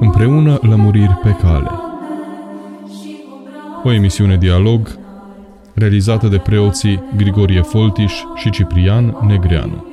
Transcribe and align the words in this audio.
Împreună 0.00 0.58
lămuriri 0.62 1.18
pe 1.22 1.36
cale. 1.40 1.70
O 3.82 3.92
emisiune 3.92 4.36
dialog 4.36 4.98
realizată 5.74 6.28
de 6.28 6.38
preoții 6.38 7.02
Grigorie 7.16 7.60
Foltiș 7.60 8.12
și 8.34 8.50
Ciprian 8.50 9.16
Negreanu. 9.26 9.84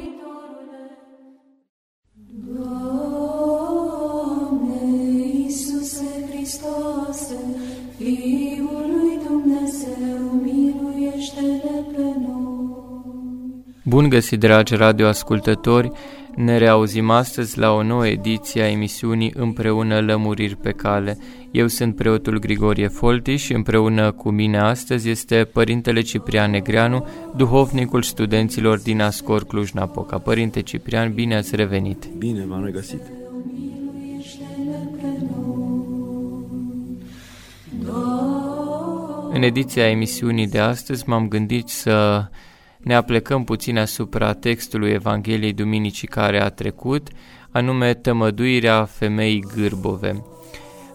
Bun 13.84 14.10
găsit, 14.10 14.40
dragi 14.40 14.76
radioascultători! 14.76 15.92
Ne 16.36 16.58
reauzim 16.58 17.10
astăzi 17.10 17.60
la 17.60 17.72
o 17.72 17.84
nouă 17.84 18.08
ediție 18.08 18.62
a 18.62 18.70
emisiunii 18.70 19.34
Împreună 19.36 20.00
Lămuriri 20.00 20.56
pe 20.56 20.72
cale. 20.72 21.18
Eu 21.52 21.68
sunt 21.68 21.96
preotul 21.96 22.40
Grigorie 22.40 22.88
Folti 22.88 23.36
și 23.36 23.54
împreună 23.54 24.12
cu 24.12 24.30
mine 24.30 24.60
astăzi 24.60 25.10
este 25.10 25.50
Părintele 25.54 26.02
Ciprian 26.02 26.52
Negreanu, 26.52 27.08
duhovnicul 27.36 28.02
studenților 28.02 28.80
din 28.80 29.02
Ascor 29.02 29.46
Cluj-Napoca. 29.46 30.18
Părinte 30.18 30.62
Ciprian, 30.62 31.14
bine 31.14 31.36
ați 31.36 31.56
revenit! 31.56 32.06
Bine 32.18 32.46
v-am 32.46 32.66
regăsit! 32.66 33.02
În 39.34 39.42
ediția 39.42 39.90
emisiunii 39.90 40.48
de 40.48 40.60
astăzi 40.60 41.10
m-am 41.10 41.28
gândit 41.28 41.68
să 41.68 42.26
ne 42.84 42.96
aplecăm 42.96 43.44
puțin 43.44 43.78
asupra 43.78 44.34
textului 44.34 44.92
Evangheliei 44.92 45.54
Duminicii 45.54 46.08
care 46.08 46.42
a 46.42 46.50
trecut, 46.50 47.08
anume 47.52 47.94
tămăduirea 47.94 48.86
femeii 48.86 49.46
gârbove. 49.56 50.24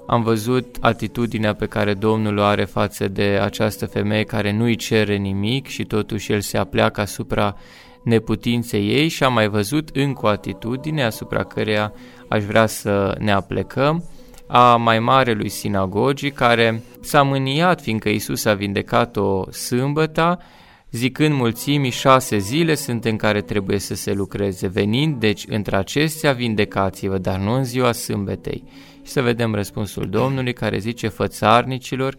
Am 0.06 0.22
văzut 0.22 0.76
atitudinea 0.80 1.54
pe 1.54 1.66
care 1.66 1.94
Domnul 1.94 2.36
o 2.38 2.42
are 2.42 2.64
față 2.64 3.08
de 3.08 3.38
această 3.42 3.86
femeie 3.86 4.22
care 4.22 4.52
nu-i 4.52 4.76
cere 4.76 5.16
nimic 5.16 5.66
și 5.66 5.84
totuși 5.84 6.32
el 6.32 6.40
se 6.40 6.58
apleacă 6.58 7.00
asupra 7.00 7.56
neputinței 8.02 8.88
ei 8.88 9.08
și 9.08 9.24
am 9.24 9.32
mai 9.32 9.48
văzut 9.48 9.88
încă 9.92 10.26
o 10.26 10.28
atitudine 10.28 11.04
asupra 11.04 11.44
căreia 11.44 11.92
aș 12.28 12.44
vrea 12.44 12.66
să 12.66 13.16
ne 13.18 13.32
aplecăm, 13.32 14.04
a 14.46 14.76
mai 14.76 14.98
marelui 14.98 15.48
sinagogii 15.48 16.30
care 16.30 16.82
s-a 17.00 17.22
mâniat 17.22 17.80
fiindcă 17.80 18.08
Isus 18.08 18.44
a 18.44 18.54
vindecat-o 18.54 19.50
sâmbăta 19.50 20.38
zicând 20.90 21.34
mulțimii 21.34 21.90
șase 21.90 22.38
zile 22.38 22.74
sunt 22.74 23.04
în 23.04 23.16
care 23.16 23.40
trebuie 23.40 23.78
să 23.78 23.94
se 23.94 24.12
lucreze, 24.12 24.66
venind, 24.66 25.20
deci, 25.20 25.44
între 25.48 25.76
acestea 25.76 26.32
vindecați-vă, 26.32 27.18
dar 27.18 27.38
nu 27.38 27.52
în 27.52 27.64
ziua 27.64 27.92
sâmbetei. 27.92 28.64
Și 29.02 29.12
să 29.12 29.22
vedem 29.22 29.54
răspunsul 29.54 30.08
Domnului 30.08 30.52
care 30.52 30.78
zice 30.78 31.08
fățarnicilor, 31.08 32.16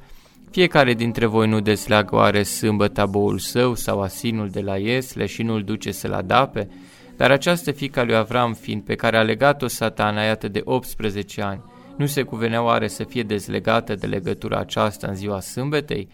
fiecare 0.52 0.94
dintre 0.94 1.26
voi 1.26 1.48
nu 1.48 1.60
desleagă 1.60 2.16
oare 2.16 2.44
sâmbăta 2.44 3.06
boul 3.06 3.38
său 3.38 3.76
sau 3.76 4.02
asinul 4.02 4.50
de 4.50 4.62
la 4.62 4.78
iesle 4.78 5.26
și 5.26 5.44
nu-l 5.44 5.64
duce 5.64 5.92
să-l 5.92 6.14
adape? 6.14 6.70
Dar 7.18 7.32
această 7.32 7.72
fica 7.72 8.04
lui 8.04 8.16
Avram 8.16 8.54
fiind 8.54 8.82
pe 8.82 8.96
care 8.96 9.18
a 9.18 9.22
legat-o 9.22 9.68
satana 9.68 10.24
iată 10.24 10.48
de 10.48 10.62
18 10.64 11.42
ani, 11.42 11.62
nu 11.98 12.06
se 12.06 12.22
cuvenea 12.22 12.64
oare 12.64 12.88
să 12.88 13.04
fie 13.04 13.24
dezlegată 13.24 13.96
de 13.96 14.08
legătura 14.08 14.58
aceasta 14.58 15.08
în 15.08 15.16
ziua 15.16 15.40
sâmbetei? 15.40 16.08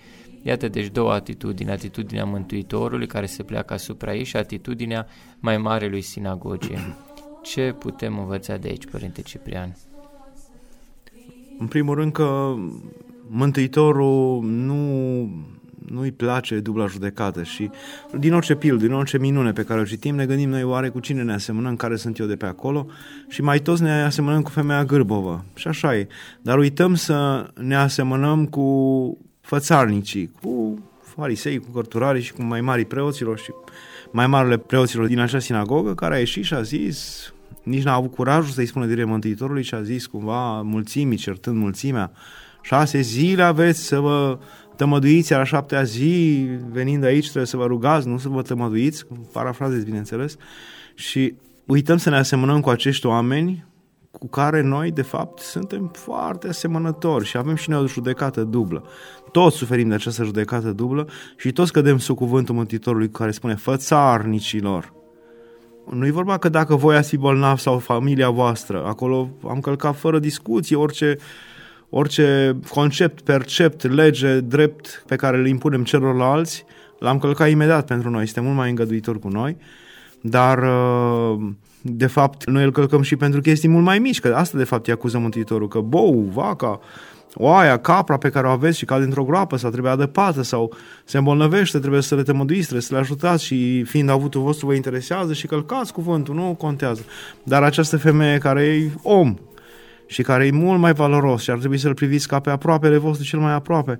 Iată 0.48 0.68
deci 0.68 0.88
două 0.88 1.12
atitudini, 1.12 1.72
atitudinea 1.72 2.26
Mântuitorului 2.26 3.08
care 3.08 3.26
se 3.26 3.44
pleacă 3.44 3.74
asupra 3.74 4.16
ei 4.16 4.24
și 4.24 4.36
atitudinea 4.36 5.08
mai 5.40 5.58
mare 5.58 5.88
lui 5.88 6.02
sinagogie. 6.02 6.80
Ce 7.44 7.76
putem 7.80 8.20
învăța 8.20 8.58
de 8.58 8.68
aici, 8.68 8.86
Părinte 8.86 9.22
Ciprian? 9.22 9.78
În 11.60 11.68
primul 11.68 11.96
rând 11.96 12.12
că 12.12 12.56
Mântuitorul 13.28 14.44
nu, 14.44 14.76
nu-i 15.90 16.12
place 16.12 16.59
dubla 16.59 16.88
judecată 16.88 17.44
și 17.44 17.69
din 18.18 18.34
orice 18.34 18.56
pil, 18.56 18.78
din 18.78 18.94
orice 18.94 19.18
minune 19.18 19.52
pe 19.52 19.64
care 19.64 19.80
o 19.80 19.84
citim, 19.84 20.16
ne 20.16 20.25
gândim 20.25 20.50
noi 20.50 20.64
oare 20.64 20.90
cu 20.90 21.00
cine 21.00 21.24
ne 21.24 21.34
asemănăm, 21.34 21.75
care 21.75 21.96
sunt 21.96 22.18
eu 22.18 22.25
de 22.25 22.36
pe 22.36 22.46
acolo 22.46 22.88
și 23.28 23.42
mai 23.42 23.59
toți 23.59 23.81
ne 23.81 24.03
asemănăm 24.03 24.42
cu 24.42 24.50
femeia 24.50 24.84
gârbovă. 24.84 25.46
Și 25.56 25.68
așa 25.68 25.96
e. 25.96 26.08
Dar 26.42 26.58
uităm 26.58 26.96
să 26.96 27.50
ne 27.56 27.75
asemănăm 27.75 28.46
cu 28.46 29.18
fățarnicii, 29.45 30.31
cu 30.41 30.79
farisei, 31.01 31.59
cu 31.59 31.69
cărturarii 31.73 32.22
și 32.22 32.33
cu 32.33 32.44
mai 32.44 32.61
mari 32.61 32.85
preoților 32.85 33.39
și 33.39 33.51
mai 34.11 34.28
marile 34.28 34.57
preoților 34.57 35.07
din 35.07 35.19
acea 35.19 35.39
sinagogă, 35.39 35.94
care 35.94 36.16
a 36.16 36.17
ieșit 36.17 36.44
și 36.44 36.53
a 36.53 36.61
zis, 36.61 37.29
nici 37.63 37.83
n-a 37.83 37.94
avut 37.94 38.13
curajul 38.13 38.51
să-i 38.51 38.66
spună 38.66 38.85
direct 38.85 39.07
Mântuitorului 39.07 39.63
și 39.63 39.73
a 39.73 39.81
zis 39.81 40.06
cumva 40.06 40.61
mulțimii, 40.61 41.17
certând 41.17 41.57
mulțimea, 41.57 42.11
șase 42.61 43.01
zile 43.01 43.44
aveți 43.44 43.79
să 43.79 44.00
vă 44.00 44.39
tămăduiți, 44.75 45.31
iar 45.31 45.41
a 45.41 45.44
șaptea 45.44 45.83
zi, 45.83 46.47
venind 46.72 47.03
aici, 47.03 47.23
trebuie 47.23 47.45
să 47.45 47.57
vă 47.57 47.66
rugați, 47.66 48.07
nu 48.07 48.17
să 48.17 48.29
vă 48.29 48.41
tămăduiți, 48.41 49.06
parafrazez, 49.31 49.83
bineînțeles, 49.83 50.38
și 50.95 51.35
uităm 51.66 51.97
să 51.97 52.09
ne 52.09 52.17
asemănăm 52.17 52.59
cu 52.59 52.69
acești 52.69 53.06
oameni 53.06 53.66
cu 54.20 54.28
care 54.28 54.62
noi, 54.62 54.92
de 54.92 55.02
fapt, 55.02 55.40
suntem 55.40 55.92
foarte 55.94 56.48
asemănători 56.48 57.26
și 57.26 57.38
avem 57.38 57.56
și 57.56 57.70
noi 57.70 57.81
o 57.81 57.88
judecată 57.88 58.44
dublă. 58.44 58.84
Toți 59.31 59.56
suferim 59.56 59.88
de 59.88 59.94
această 59.94 60.24
judecată 60.24 60.72
dublă 60.72 61.08
și 61.38 61.52
toți 61.52 61.72
cădem 61.72 61.98
sub 61.98 62.16
cuvântul 62.16 62.56
Mântuitorului 62.56 63.09
care 63.09 63.31
spune 63.31 63.56
fățarnicilor. 63.56 64.94
Nu 65.90 66.06
e 66.06 66.12
vorba 66.12 66.38
că 66.38 66.50
dacă 66.50 66.75
voi 66.75 66.96
ați 66.96 67.09
fi 67.09 67.18
bolnav 67.18 67.58
sau 67.58 67.80
familia 67.80 68.30
voastră, 68.30 68.86
acolo 68.86 69.30
am 69.48 69.59
călcat 69.59 69.96
fără 69.96 70.20
discuție 70.20 70.75
orice, 70.75 71.18
orice 71.90 72.58
concept, 72.70 73.22
percept, 73.22 73.92
lege, 73.92 74.40
drept 74.40 75.04
pe 75.08 75.16
care 75.16 75.38
îl 75.38 75.48
impunem 75.48 75.84
celorlalți, 75.84 76.66
l-am 77.00 77.20
călcat 77.20 77.50
imediat 77.50 77.86
pentru 77.86 78.09
noi, 78.09 78.24
este 78.24 78.40
mult 78.40 78.56
mai 78.56 78.70
îngăduitor 78.70 79.20
cu 79.20 79.28
noi, 79.28 79.58
dar 80.22 80.58
uh, 80.58 81.50
de 81.88 82.07
fapt, 82.07 82.50
noi 82.50 82.63
îl 82.63 82.72
călcăm 82.72 83.01
și 83.01 83.16
pentru 83.16 83.41
chestii 83.41 83.69
mult 83.69 83.84
mai 83.84 84.00
mici, 84.00 84.19
că 84.19 84.34
asta 84.35 84.57
de 84.57 84.63
fapt 84.63 84.88
îi 84.88 84.94
acuză 84.94 85.18
Mântuitorul, 85.18 85.68
că 85.68 85.79
bou, 85.79 86.29
vaca, 86.34 86.79
oaia, 87.34 87.78
capra 87.78 88.18
pe 88.18 88.29
care 88.29 88.47
o 88.47 88.50
aveți 88.50 88.78
și 88.78 88.85
cade 88.85 89.03
într-o 89.03 89.23
groapă 89.23 89.57
sau 89.57 89.69
trebuie 89.69 89.91
adăpată 89.91 90.41
sau 90.41 90.74
se 91.03 91.18
îmbolnăvește, 91.18 91.79
trebuie 91.79 92.01
să 92.01 92.16
le 92.16 92.24
tămăduiți, 92.24 92.62
trebuie 92.62 92.81
să 92.81 92.94
le 92.94 93.00
ajutați 93.00 93.44
și 93.44 93.84
fiind 93.84 94.09
avutul 94.09 94.41
vostru 94.41 94.66
vă 94.66 94.74
interesează 94.74 95.34
și 95.34 95.47
călcați 95.47 95.94
cuvântul, 95.94 96.35
nu 96.35 96.56
contează. 96.57 97.01
Dar 97.44 97.63
această 97.63 97.97
femeie 97.97 98.38
care 98.38 98.62
e 98.63 98.91
om 99.01 99.35
și 100.06 100.22
care 100.22 100.45
e 100.45 100.51
mult 100.51 100.79
mai 100.79 100.94
valoros 100.94 101.41
și 101.41 101.50
ar 101.51 101.57
trebui 101.57 101.78
să-l 101.78 101.94
priviți 101.94 102.28
ca 102.28 102.40
pe 102.40 102.50
aproapele 102.50 102.97
vostru 102.97 103.25
cel 103.25 103.40
mai 103.40 103.53
aproape, 103.53 104.00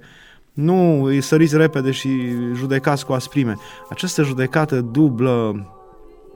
nu 0.54 1.04
îi 1.04 1.22
săriți 1.22 1.58
repede 1.58 1.92
și 1.92 2.10
judecați 2.56 3.06
cu 3.06 3.14
asprime. 3.14 3.56
Această 3.90 4.24
judecată 4.24 4.82
dublă 4.82 5.66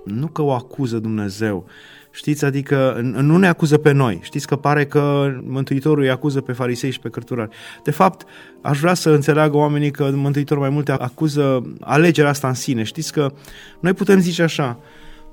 nu 0.03 0.27
că 0.27 0.41
o 0.41 0.51
acuză 0.51 0.99
Dumnezeu, 0.99 1.65
știți, 2.11 2.45
adică 2.45 2.99
nu 3.01 3.37
ne 3.37 3.47
acuză 3.47 3.77
pe 3.77 3.91
noi. 3.91 4.19
Știți 4.21 4.47
că 4.47 4.55
pare 4.55 4.85
că 4.85 5.33
Mântuitorul 5.43 6.03
îi 6.03 6.09
acuză 6.09 6.41
pe 6.41 6.51
farisei 6.51 6.91
și 6.91 6.99
pe 6.99 7.09
cărturari. 7.09 7.55
De 7.83 7.91
fapt, 7.91 8.25
aș 8.61 8.79
vrea 8.79 8.93
să 8.93 9.09
înțeleagă 9.09 9.57
oamenii 9.57 9.91
că 9.91 10.11
Mântuitorul 10.13 10.63
mai 10.63 10.71
multe 10.71 10.91
acuză 10.91 11.75
alegerea 11.79 12.29
asta 12.29 12.47
în 12.47 12.53
sine. 12.53 12.83
Știți 12.83 13.13
că 13.13 13.31
noi 13.79 13.93
putem 13.93 14.19
zice 14.19 14.41
așa, 14.41 14.79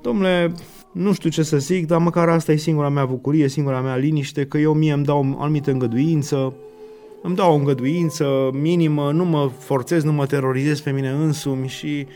domnule, 0.02 0.52
nu 0.92 1.12
știu 1.12 1.30
ce 1.30 1.42
să 1.42 1.58
zic, 1.58 1.86
dar 1.86 1.98
măcar 1.98 2.28
asta 2.28 2.52
e 2.52 2.56
singura 2.56 2.88
mea 2.88 3.04
bucurie, 3.04 3.48
singura 3.48 3.80
mea 3.80 3.96
liniște, 3.96 4.46
că 4.46 4.58
eu 4.58 4.72
mie 4.72 4.92
îmi 4.92 5.04
dau 5.04 5.36
o 5.38 5.42
anumită 5.42 5.70
îngăduință, 5.70 6.54
îmi 7.22 7.36
dau 7.36 7.52
o 7.52 7.56
îngăduință 7.56 8.50
minimă, 8.52 9.12
nu 9.12 9.24
mă 9.24 9.50
forțez, 9.58 10.02
nu 10.02 10.12
mă 10.12 10.26
terorizez 10.26 10.80
pe 10.80 10.90
mine 10.90 11.08
însumi 11.10 11.68
și 11.68 12.06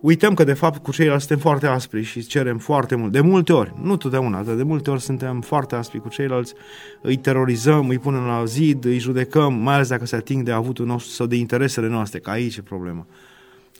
uităm 0.00 0.34
că 0.34 0.44
de 0.44 0.52
fapt 0.52 0.82
cu 0.82 0.92
ceilalți 0.92 1.26
suntem 1.26 1.42
foarte 1.44 1.66
aspri 1.66 2.02
și 2.02 2.26
cerem 2.26 2.58
foarte 2.58 2.94
mult. 2.94 3.12
De 3.12 3.20
multe 3.20 3.52
ori, 3.52 3.72
nu 3.82 3.96
totdeauna, 3.96 4.42
dar 4.42 4.54
de 4.54 4.62
multe 4.62 4.90
ori 4.90 5.00
suntem 5.00 5.40
foarte 5.40 5.74
aspri 5.74 6.00
cu 6.00 6.08
ceilalți, 6.08 6.54
îi 7.02 7.16
terorizăm, 7.16 7.88
îi 7.88 7.98
punem 7.98 8.24
la 8.24 8.44
zid, 8.44 8.84
îi 8.84 8.98
judecăm, 8.98 9.54
mai 9.54 9.74
ales 9.74 9.88
dacă 9.88 10.06
se 10.06 10.16
ating 10.16 10.42
de 10.42 10.52
avutul 10.52 10.86
nostru 10.86 11.10
sau 11.10 11.26
de 11.26 11.36
interesele 11.36 11.88
noastre, 11.88 12.18
că 12.18 12.30
aici 12.30 12.56
e 12.56 12.62
problema. 12.62 13.06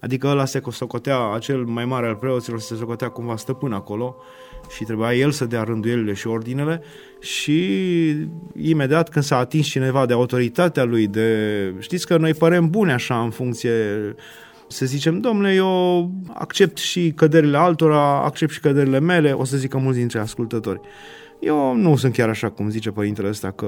Adică 0.00 0.26
ăla 0.26 0.44
se 0.44 0.62
socotea, 0.70 1.32
acel 1.32 1.65
mai 1.65 1.85
mare 1.85 2.06
al 2.06 2.15
preoților 2.15 2.61
se 2.61 2.75
socotea 2.75 3.09
cumva 3.09 3.37
stăpân 3.37 3.73
acolo 3.73 4.17
și 4.76 4.85
trebuia 4.85 5.15
el 5.15 5.31
să 5.31 5.44
dea 5.44 5.62
rânduielile 5.62 6.12
și 6.12 6.26
ordinele 6.26 6.82
și 7.20 7.61
imediat 8.56 9.09
când 9.09 9.25
s-a 9.25 9.37
atins 9.37 9.67
cineva 9.67 10.06
de 10.06 10.12
autoritatea 10.12 10.85
lui, 10.85 11.06
de... 11.06 11.75
știți 11.79 12.06
că 12.06 12.17
noi 12.17 12.35
părem 12.35 12.70
bune 12.70 12.93
așa 12.93 13.23
în 13.23 13.31
funcție 13.31 13.73
să 14.69 14.87
zicem, 14.87 15.20
domnule, 15.20 15.55
eu 15.55 16.11
accept 16.32 16.79
și 16.79 17.12
căderile 17.17 17.56
altora, 17.56 18.23
accept 18.25 18.53
și 18.53 18.61
căderile 18.61 19.00
mele, 19.00 19.32
o 19.32 19.44
să 19.44 19.56
zică 19.56 19.79
mulți 19.79 19.99
dintre 19.99 20.19
ascultători. 20.19 20.81
Eu 21.41 21.75
nu 21.76 21.97
sunt 21.97 22.12
chiar 22.12 22.29
așa 22.29 22.50
cum 22.50 22.70
zice 22.70 22.91
părintele 22.91 23.29
ăsta 23.29 23.50
că 23.50 23.67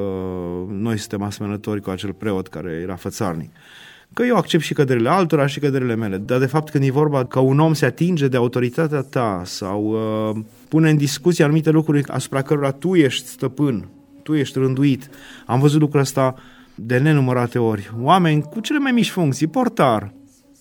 noi 0.68 0.98
suntem 0.98 1.22
asemănători 1.22 1.80
cu 1.80 1.90
acel 1.90 2.12
preot 2.12 2.48
care 2.48 2.80
era 2.82 2.96
fățarnic. 2.96 3.50
Că 4.12 4.22
eu 4.22 4.36
accept 4.36 4.62
și 4.62 4.74
căderile 4.74 5.08
altora 5.08 5.46
și 5.46 5.60
căderile 5.60 5.94
mele, 5.94 6.16
dar 6.16 6.38
de 6.38 6.46
fapt 6.46 6.70
când 6.70 6.84
e 6.84 6.90
vorba 6.90 7.24
că 7.24 7.38
un 7.38 7.58
om 7.58 7.72
se 7.72 7.84
atinge 7.84 8.28
de 8.28 8.36
autoritatea 8.36 9.00
ta 9.00 9.42
sau 9.44 9.84
uh, 9.84 10.42
pune 10.68 10.90
în 10.90 10.96
discuție 10.96 11.44
anumite 11.44 11.70
lucruri 11.70 12.04
asupra 12.06 12.42
cărora 12.42 12.70
tu 12.70 12.94
ești 12.94 13.26
stăpân, 13.26 13.88
tu 14.22 14.34
ești 14.34 14.58
rânduit. 14.58 15.10
Am 15.46 15.60
văzut 15.60 15.80
lucrul 15.80 16.00
ăsta 16.00 16.34
de 16.74 16.98
nenumărate 16.98 17.58
ori. 17.58 17.92
Oameni 18.00 18.42
cu 18.42 18.60
cele 18.60 18.78
mai 18.78 18.92
mici 18.92 19.10
funcții, 19.10 19.46
portar, 19.46 20.12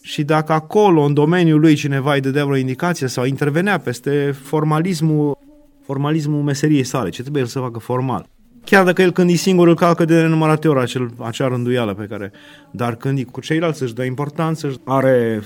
și 0.02 0.24
dacă 0.24 0.52
acolo, 0.52 1.02
în 1.02 1.14
domeniul 1.14 1.60
lui, 1.60 1.76
cineva 1.76 2.14
îi 2.14 2.22
dădea 2.22 2.46
vreo 2.46 2.58
indicație 2.58 3.08
sau 3.08 3.26
intervenea 3.26 3.78
peste 3.80 4.36
formalismul, 4.44 5.38
formalismul 5.86 6.42
meseriei 6.42 6.84
sale, 6.84 7.10
ce 7.10 7.22
trebuie 7.22 7.42
el 7.42 7.48
să 7.48 7.60
facă 7.60 7.80
formal. 7.80 8.26
Chiar 8.64 8.84
dacă 8.84 9.02
el 9.02 9.12
când 9.12 9.30
e 9.30 9.34
singur 9.34 9.68
îl 9.68 9.76
calcă 9.76 10.06
de 10.06 10.22
nenumărate 10.22 10.68
ori 10.68 10.80
acel, 10.80 11.12
acea 11.18 11.48
rânduială 11.48 11.94
pe 11.94 12.06
care... 12.06 12.32
Dar 12.72 12.96
când 12.96 13.18
e 13.18 13.24
cu 13.24 13.42
ceilalți 13.42 13.84
își 13.84 13.94
dă 13.94 14.04
importanță, 14.04 14.74
are 14.84 15.42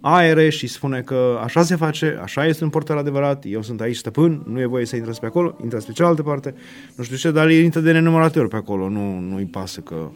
aere 0.00 0.48
și 0.48 0.66
spune 0.66 1.00
că 1.00 1.40
așa 1.42 1.62
se 1.62 1.76
face, 1.76 2.18
așa 2.22 2.46
este 2.46 2.64
un 2.64 2.70
portar 2.70 2.96
adevărat, 2.96 3.44
eu 3.46 3.62
sunt 3.62 3.80
aici 3.80 3.96
stăpân, 3.96 4.42
nu 4.46 4.60
e 4.60 4.66
voie 4.66 4.86
să 4.86 4.96
intrați 4.96 5.20
pe 5.20 5.26
acolo, 5.26 5.56
intrați 5.62 5.86
pe 5.86 5.92
cealaltă 5.92 6.22
parte, 6.22 6.54
nu 6.96 7.04
știu 7.04 7.16
ce, 7.16 7.30
dar 7.30 7.48
el 7.48 7.62
intră 7.62 7.80
de 7.80 7.92
nenumărate 7.92 8.38
ori 8.38 8.48
pe 8.48 8.56
acolo, 8.56 8.88
nu, 8.88 9.18
nu-i 9.18 9.44
pasă 9.44 9.80
că... 9.80 10.10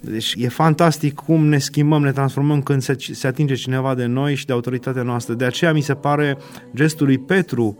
Deci 0.00 0.34
e 0.38 0.48
fantastic 0.48 1.14
cum 1.14 1.46
ne 1.46 1.58
schimbăm, 1.58 2.02
ne 2.02 2.12
transformăm 2.12 2.62
când 2.62 2.82
se, 2.82 2.96
se 3.12 3.26
atinge 3.26 3.54
cineva 3.54 3.94
de 3.94 4.04
noi 4.04 4.34
și 4.34 4.46
de 4.46 4.52
autoritatea 4.52 5.02
noastră. 5.02 5.34
De 5.34 5.44
aceea 5.44 5.72
mi 5.72 5.80
se 5.80 5.94
pare 5.94 6.38
gestul 6.74 7.06
lui 7.06 7.18
Petru 7.18 7.76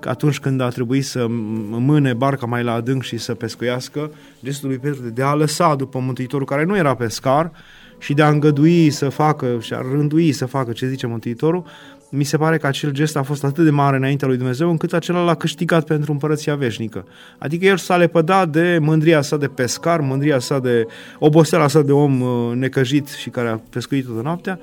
că 0.00 0.08
atunci 0.08 0.38
când 0.38 0.60
a 0.60 0.68
trebuit 0.68 1.04
să 1.04 1.26
mâne 1.68 2.12
barca 2.12 2.46
mai 2.46 2.62
la 2.62 2.72
adânc 2.72 3.02
și 3.02 3.16
să 3.16 3.34
pescuiască, 3.34 4.12
gestul 4.44 4.68
lui 4.68 4.78
Petru 4.78 5.08
de 5.08 5.22
a 5.22 5.34
lăsa 5.34 5.74
după 5.74 5.98
Mântuitorul 5.98 6.46
care 6.46 6.64
nu 6.64 6.76
era 6.76 6.94
pescar, 6.94 7.52
și 7.98 8.14
de 8.14 8.22
a 8.22 8.28
îngădui 8.28 8.90
să 8.90 9.08
facă 9.08 9.58
și 9.60 9.74
a 9.74 9.80
rândui 9.80 10.32
să 10.32 10.46
facă 10.46 10.72
ce 10.72 10.86
zice 10.88 11.06
Mântuitorul, 11.06 11.64
mi 12.14 12.24
se 12.24 12.36
pare 12.36 12.56
că 12.58 12.66
acel 12.66 12.90
gest 12.90 13.16
a 13.16 13.22
fost 13.22 13.44
atât 13.44 13.64
de 13.64 13.70
mare 13.70 13.96
înaintea 13.96 14.28
lui 14.28 14.36
Dumnezeu 14.36 14.70
încât 14.70 14.92
acela 14.92 15.24
l-a 15.24 15.34
câștigat 15.34 15.84
pentru 15.84 16.12
împărăția 16.12 16.54
veșnică. 16.54 17.04
Adică 17.38 17.66
el 17.66 17.76
s-a 17.76 17.96
lepădat 17.96 18.48
de 18.48 18.78
mândria 18.80 19.20
sa 19.20 19.36
de 19.36 19.46
pescar, 19.46 20.00
mândria 20.00 20.38
sa 20.38 20.58
de 20.58 20.86
oboseala 21.18 21.68
sa 21.68 21.82
de 21.82 21.92
om 21.92 22.20
uh, 22.20 22.54
necăjit 22.54 23.08
și 23.08 23.30
care 23.30 23.48
a 23.48 23.60
pescuit 23.70 24.06
toată 24.06 24.22
noaptea, 24.22 24.58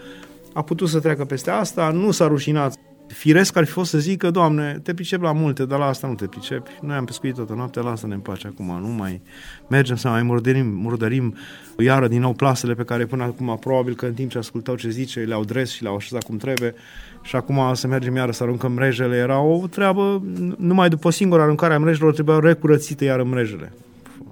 a 0.53 0.61
putut 0.61 0.87
să 0.89 0.99
treacă 0.99 1.25
peste 1.25 1.49
asta, 1.49 1.91
nu 1.91 2.11
s-a 2.11 2.27
rușinat 2.27 2.73
Firesc 3.13 3.55
ar 3.55 3.65
fi 3.65 3.71
fost 3.71 3.89
să 3.89 3.97
zică, 3.97 4.31
Doamne, 4.31 4.79
te 4.83 4.93
pricep 4.93 5.21
la 5.21 5.31
multe, 5.31 5.65
dar 5.65 5.79
la 5.79 5.85
asta 5.85 6.07
nu 6.07 6.15
te 6.15 6.25
pricepi. 6.25 6.71
Noi 6.81 6.95
am 6.95 7.05
pescuit 7.05 7.35
toată 7.35 7.53
noaptea, 7.53 7.81
la 7.81 7.91
asta 7.91 8.07
ne 8.07 8.15
place 8.15 8.47
acum, 8.47 8.79
nu 8.81 8.87
mai 8.87 9.21
mergem 9.67 9.95
să 9.95 10.07
mai 10.07 10.23
murdărim, 10.23 10.67
murdărim 10.67 11.35
iară 11.77 12.07
din 12.07 12.19
nou 12.19 12.33
plasele 12.33 12.73
pe 12.73 12.83
care 12.83 13.05
până 13.05 13.23
acum 13.23 13.57
probabil 13.59 13.95
că 13.95 14.05
în 14.05 14.13
timp 14.13 14.31
ce 14.31 14.37
ascultau 14.37 14.75
ce 14.75 14.89
zice, 14.89 15.19
le-au 15.19 15.43
dres 15.43 15.71
și 15.71 15.83
le-au 15.83 15.95
așezat 15.95 16.23
cum 16.23 16.37
trebuie 16.37 16.73
și 17.21 17.35
acum 17.35 17.73
să 17.73 17.87
mergem 17.87 18.15
iară 18.15 18.31
să 18.31 18.43
aruncăm 18.43 18.71
mrejele. 18.71 19.15
Era 19.15 19.39
o 19.39 19.67
treabă, 19.67 20.23
numai 20.57 20.89
după 20.89 21.09
singura 21.09 21.43
aruncare 21.43 21.73
a 21.73 21.79
mrejelor 21.79 22.13
trebuiau 22.13 22.39
recurățite 22.39 23.05
iară 23.05 23.23
mrejele. 23.23 23.73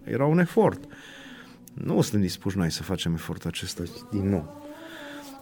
Era 0.03 0.25
un 0.25 0.39
efort. 0.39 0.80
Nu 1.73 2.01
suntem 2.01 2.21
dispuși 2.21 2.57
noi 2.57 2.71
să 2.71 2.83
facem 2.83 3.13
efortul 3.13 3.50
acesta 3.50 3.83
din 4.12 4.30
nou. 4.30 4.66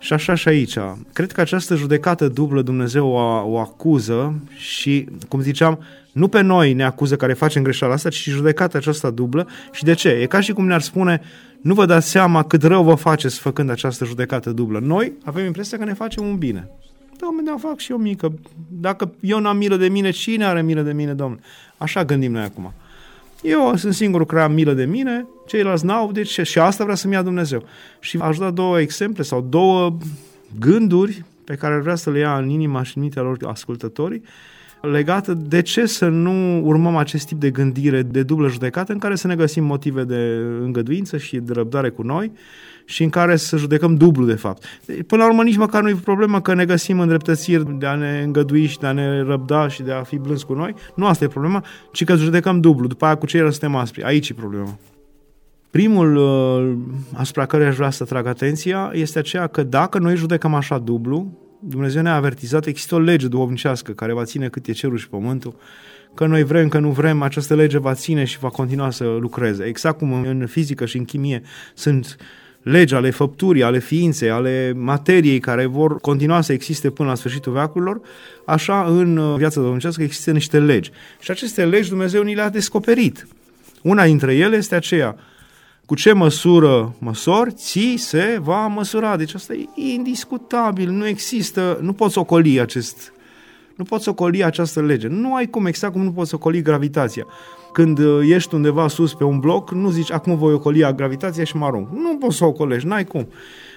Și 0.06 0.14
așa 0.14 0.36
și 0.36 0.48
aici. 0.48 0.78
Cred 1.14 1.32
că 1.32 1.42
această 1.42 1.76
judecată 1.76 2.28
dublă 2.28 2.62
Dumnezeu 2.62 3.08
o, 3.08 3.44
o 3.46 3.60
acuză 3.60 4.34
și, 4.56 5.08
cum 5.28 5.42
ziceam, 5.42 5.80
nu 6.12 6.28
pe 6.28 6.42
noi 6.42 6.74
ne 6.74 6.84
acuză 6.84 7.16
care 7.16 7.34
facem 7.34 7.64
greșeala 7.64 7.94
asta, 7.94 8.10
ci 8.10 8.24
judecata 8.30 8.78
aceasta 8.78 9.10
dublă. 9.10 9.48
Și 9.72 9.84
de 9.84 9.94
ce? 9.94 10.10
E 10.10 10.26
ca 10.26 10.40
și 10.40 10.54
cum 10.54 10.66
ne-ar 10.66 10.82
spune, 10.82 11.22
nu 11.62 11.74
vă 11.74 11.86
dați 11.86 12.10
seama 12.10 12.44
cât 12.44 12.64
rău 12.64 12.84
vă 12.84 12.96
faceți 12.96 13.40
făcând 13.40 13.70
această 13.70 14.06
judecată 14.06 14.52
dublă. 14.52 14.80
Noi 14.80 15.14
avem 15.24 15.46
impresia 15.46 15.78
că 15.78 15.84
ne 15.84 15.94
facem 15.94 16.26
un 16.26 16.38
bine. 16.38 16.70
Doamne, 17.20 17.52
fac 17.58 17.80
și 17.80 17.92
eu 17.92 17.98
mică. 17.98 18.34
Dacă 18.68 19.14
eu 19.20 19.40
n-am 19.40 19.58
milă 19.58 19.76
de 19.76 19.88
mine, 19.88 20.10
cine 20.10 20.46
are 20.46 20.62
milă 20.62 20.82
de 20.82 20.94
mine, 20.94 21.14
Domnule? 21.14 21.42
Așa 21.78 22.06
gândim 22.06 22.32
noi 22.32 22.44
acum. 22.44 22.74
Eu 23.42 23.76
sunt 23.76 23.94
singurul 23.94 24.26
care 24.26 24.42
am 24.42 24.54
milă 24.54 24.74
de 24.74 24.86
mine, 24.86 25.28
ceilalți 25.48 25.86
n-au, 25.86 26.12
deci 26.12 26.40
și 26.42 26.60
asta 26.60 26.84
vrea 26.84 26.96
să-mi 26.96 27.14
ia 27.14 27.22
Dumnezeu. 27.22 27.64
Și 28.00 28.18
aș 28.18 28.38
da 28.38 28.52
două 28.52 28.80
exemple 28.80 29.24
sau 29.24 29.42
două 29.42 29.98
gânduri 30.60 31.24
pe 31.44 31.56
care 31.56 31.74
ar 31.74 31.80
vrea 31.80 31.96
să 31.96 32.10
le 32.10 32.20
ia 32.20 32.38
în 32.38 32.50
inima 32.50 32.84
și 32.84 32.94
în 32.96 33.02
mintea 33.02 33.22
lor 33.22 33.38
ascultătorii, 33.46 34.24
legată 34.82 35.34
de 35.34 35.62
ce 35.62 35.86
să 35.86 36.08
nu 36.08 36.66
urmăm 36.66 36.96
acest 36.96 37.28
tip 37.28 37.40
de 37.40 37.50
gândire 37.50 38.02
de 38.02 38.24
dublă 38.24 38.48
judecată 38.48 38.92
în 38.92 39.00
care 39.00 39.16
să 39.16 39.28
ne 39.28 39.36
găsim 39.36 39.64
motive 39.64 40.04
de 40.04 40.42
îngăduință 40.62 41.18
și 41.18 41.38
de 41.38 41.54
răbdare 41.54 41.90
cu 41.90 42.02
noi 42.02 42.32
și 42.86 43.04
în 43.04 43.10
care 43.10 43.36
să 43.36 43.58
judecăm 43.58 43.96
dublu, 43.96 44.26
de 44.26 44.34
fapt. 44.34 44.66
Până 45.08 45.24
la 45.24 45.30
urmă, 45.30 45.44
nici 45.44 45.58
măcar 45.58 45.82
nu 45.82 45.90
e 45.90 45.96
problema 46.04 46.42
că 46.42 46.54
ne 46.54 46.66
găsim 46.66 47.00
îndreptățiri 47.00 47.78
de 47.78 47.86
a 47.86 47.96
ne 47.96 48.22
îngădui 48.24 48.66
și 48.66 48.80
de 48.80 48.88
a 48.88 48.92
ne 48.92 49.22
răbda 49.22 49.68
și 49.68 49.84
de 49.84 49.92
a 49.92 50.04
fi 50.04 50.18
blânzi 50.18 50.46
cu 50.46 50.54
noi. 50.54 50.74
Nu 50.96 51.06
asta 51.06 51.24
e 51.24 51.28
problema, 51.28 51.64
ci 51.92 52.04
că 52.04 52.16
judecăm 52.16 52.60
dublu. 52.60 52.88
După 52.88 53.06
aia 53.06 53.16
cu 53.16 53.26
ceilalți 53.26 53.58
suntem 53.58 53.78
aspri. 53.78 54.04
Aici 54.04 54.30
e 54.30 54.34
problema. 54.34 54.78
Primul 55.70 56.16
uh, 56.16 56.78
asupra 57.14 57.46
care 57.46 57.66
aș 57.66 57.76
vrea 57.76 57.90
să 57.90 58.04
trag 58.04 58.26
atenția 58.26 58.92
este 58.94 59.20
aceea 59.20 59.48
că 59.48 59.64
dacă 59.64 60.00
noi 60.00 60.16
judecăm 60.16 60.54
așa 60.54 60.78
dublu, 60.78 61.40
Dumnezeu 61.60 62.02
ne-a 62.02 62.16
avertizat, 62.16 62.66
există 62.66 62.96
o 62.96 63.00
lege 63.00 63.28
duhovnicească 63.28 63.92
care 63.92 64.14
va 64.14 64.24
ține 64.24 64.48
cât 64.48 64.68
e 64.68 64.72
cerul 64.72 64.98
și 64.98 65.10
pământul, 65.10 65.56
că 66.14 66.26
noi 66.26 66.44
vrem, 66.44 66.68
că 66.68 66.80
nu 66.80 66.90
vrem, 66.90 67.22
această 67.22 67.56
lege 67.56 67.78
va 67.78 67.94
ține 67.94 68.24
și 68.24 68.40
va 68.40 68.50
continua 68.50 68.90
să 68.90 69.18
lucreze. 69.20 69.64
Exact 69.64 69.98
cum 69.98 70.14
în 70.14 70.46
fizică 70.48 70.86
și 70.86 70.98
în 70.98 71.06
chimie 71.06 71.42
sunt 71.74 72.18
legi 72.66 72.94
ale 72.94 73.10
făpturii, 73.10 73.64
ale 73.64 73.80
ființei, 73.80 74.30
ale 74.30 74.74
materiei 74.76 75.40
care 75.40 75.66
vor 75.66 76.00
continua 76.00 76.42
să 76.42 76.54
existe 76.54 76.90
până 76.90 77.10
la 77.10 77.16
sfârșitul 77.16 77.52
veacurilor, 77.52 78.02
așa 78.46 78.84
în 78.84 79.18
uh, 79.18 79.38
viața 79.38 79.62
domnicească 79.62 80.04
există 80.04 80.32
niște 80.32 80.60
legi. 80.60 80.92
Și 81.20 81.32
aceste 81.32 81.66
legi 81.66 81.90
Dumnezeu 81.90 82.24
ni 82.24 82.36
le-a 82.36 82.50
descoperit. 82.50 83.28
Una 83.82 84.06
dintre 84.06 84.36
ele 84.36 84.56
este 84.56 84.76
aceea, 84.76 85.16
cu 85.86 85.96
ce 85.96 86.14
măsură 86.14 86.96
măsori, 87.00 87.52
ți 87.52 87.96
se 87.98 88.38
va 88.42 88.68
măsura. 88.68 89.18
Deci 89.18 89.34
asta 89.34 89.54
e 89.54 89.66
indiscutabil, 89.76 90.90
nu 90.90 91.08
există, 91.08 91.80
nu 91.82 91.94
poți 91.94 92.18
ocoli 92.18 92.60
acest, 92.60 93.14
nu 93.76 93.84
poți 93.84 94.10
ocoli 94.10 94.44
această 94.44 94.82
lege. 94.82 95.08
Nu 95.08 95.36
ai 95.36 95.46
cum, 95.46 95.66
exact 95.66 95.94
cum 95.94 96.04
nu 96.04 96.12
poți 96.12 96.34
ocoli 96.34 96.62
gravitația. 96.62 97.26
Când 97.76 98.00
uh, 98.00 98.30
ești 98.30 98.56
undeva 98.56 98.88
sus 98.88 99.14
pe 99.14 99.24
un 99.24 99.40
bloc, 99.40 99.72
nu 99.72 99.90
zici, 99.90 100.12
acum 100.12 100.38
voi 100.38 100.54
ocoli 100.54 100.94
gravitația 100.96 101.44
și 101.44 101.58
mă 101.58 101.66
arunc. 101.66 101.88
Nu 101.94 102.18
poți 102.18 102.38
să 102.38 102.44
o 102.44 102.48
ocolești, 102.48 102.88
n-ai 102.88 103.06
cum. 103.06 103.28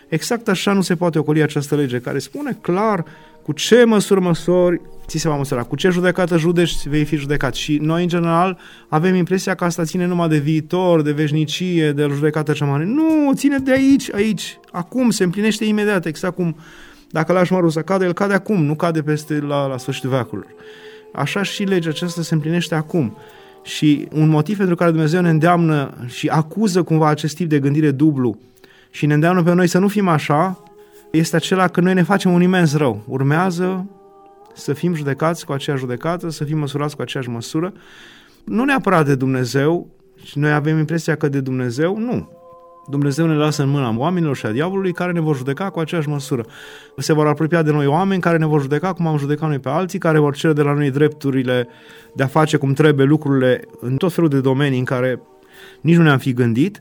Exact 0.08 0.48
așa 0.48 0.72
nu 0.72 0.80
se 0.80 0.94
poate 0.94 1.18
ocoli 1.18 1.42
această 1.42 1.74
lege, 1.74 1.98
care 1.98 2.18
spune 2.18 2.58
clar 2.60 3.04
cu 3.42 3.52
ce 3.52 3.84
măsuri 3.84 4.20
măsori 4.20 4.80
ți 5.06 5.18
se 5.18 5.28
va 5.28 5.36
măsura, 5.36 5.62
cu 5.62 5.76
ce 5.76 5.88
judecată 5.88 6.36
judeci 6.36 6.86
vei 6.86 7.04
fi 7.04 7.16
judecat. 7.16 7.54
Și 7.54 7.78
noi, 7.82 8.02
în 8.02 8.08
general, 8.08 8.58
avem 8.88 9.14
impresia 9.14 9.54
că 9.54 9.64
asta 9.64 9.84
ține 9.84 10.06
numai 10.06 10.28
de 10.28 10.38
viitor, 10.38 11.02
de 11.02 11.12
veșnicie, 11.12 11.92
de 11.92 12.06
judecată 12.10 12.52
cea 12.52 12.64
mare. 12.64 12.84
Nu, 12.84 13.32
ține 13.34 13.58
de 13.58 13.72
aici, 13.72 14.14
aici, 14.14 14.58
acum, 14.72 15.10
se 15.10 15.24
împlinește 15.24 15.64
imediat, 15.64 16.06
exact 16.06 16.34
cum 16.34 16.56
dacă 17.10 17.32
lași 17.32 17.52
mărul 17.52 17.70
să 17.70 17.80
cade, 17.80 18.04
el 18.04 18.12
cade 18.12 18.34
acum, 18.34 18.64
nu 18.64 18.74
cade 18.74 19.02
peste 19.02 19.40
la, 19.40 19.66
la 19.66 19.78
sfârșitul 19.78 20.10
veacurilor. 20.10 20.54
Așa 21.12 21.42
și 21.42 21.62
legea 21.62 21.88
aceasta 21.88 22.22
se 22.22 22.34
împlinește 22.34 22.74
acum. 22.74 23.16
Și 23.62 24.08
un 24.12 24.28
motiv 24.28 24.56
pentru 24.56 24.74
care 24.74 24.90
Dumnezeu 24.90 25.20
ne 25.20 25.30
îndeamnă 25.30 25.94
și 26.06 26.28
acuză 26.28 26.82
cumva 26.82 27.08
acest 27.08 27.36
tip 27.36 27.48
de 27.48 27.58
gândire 27.58 27.90
dublu 27.90 28.38
și 28.90 29.06
ne 29.06 29.14
îndeamnă 29.14 29.42
pe 29.42 29.54
noi 29.54 29.66
să 29.66 29.78
nu 29.78 29.88
fim 29.88 30.08
așa, 30.08 30.62
este 31.10 31.36
acela 31.36 31.68
că 31.68 31.80
noi 31.80 31.94
ne 31.94 32.02
facem 32.02 32.32
un 32.32 32.42
imens 32.42 32.76
rău. 32.76 33.02
Urmează 33.06 33.86
să 34.54 34.72
fim 34.72 34.94
judecați 34.94 35.46
cu 35.46 35.52
aceeași 35.52 35.82
judecată, 35.82 36.30
să 36.30 36.44
fim 36.44 36.58
măsurați 36.58 36.96
cu 36.96 37.02
aceeași 37.02 37.28
măsură. 37.28 37.72
Nu 38.44 38.64
neapărat 38.64 39.06
de 39.06 39.14
Dumnezeu, 39.14 39.86
și 40.24 40.38
noi 40.38 40.52
avem 40.52 40.78
impresia 40.78 41.16
că 41.16 41.28
de 41.28 41.40
Dumnezeu, 41.40 41.98
nu. 41.98 42.28
Dumnezeu 42.90 43.26
ne 43.26 43.34
lasă 43.34 43.62
în 43.62 43.68
mâna 43.68 43.94
oamenilor 43.96 44.36
și 44.36 44.46
a 44.46 44.50
diavolului 44.50 44.92
care 44.92 45.12
ne 45.12 45.20
vor 45.20 45.36
judeca 45.36 45.70
cu 45.70 45.78
aceeași 45.78 46.08
măsură. 46.08 46.46
Se 46.96 47.12
vor 47.12 47.26
apropia 47.26 47.62
de 47.62 47.70
noi 47.70 47.86
oameni 47.86 48.20
care 48.20 48.36
ne 48.36 48.46
vor 48.46 48.60
judeca 48.60 48.92
cum 48.92 49.06
am 49.06 49.18
judecat 49.18 49.48
noi 49.48 49.58
pe 49.58 49.68
alții, 49.68 49.98
care 49.98 50.18
vor 50.18 50.34
cere 50.34 50.52
de 50.52 50.62
la 50.62 50.72
noi 50.72 50.90
drepturile 50.90 51.68
de 52.14 52.22
a 52.22 52.26
face 52.26 52.56
cum 52.56 52.72
trebuie 52.72 53.06
lucrurile 53.06 53.60
în 53.80 53.96
tot 53.96 54.12
felul 54.12 54.30
de 54.30 54.40
domenii 54.40 54.78
în 54.78 54.84
care 54.84 55.20
nici 55.80 55.96
nu 55.96 56.02
ne-am 56.02 56.18
fi 56.18 56.32
gândit, 56.32 56.80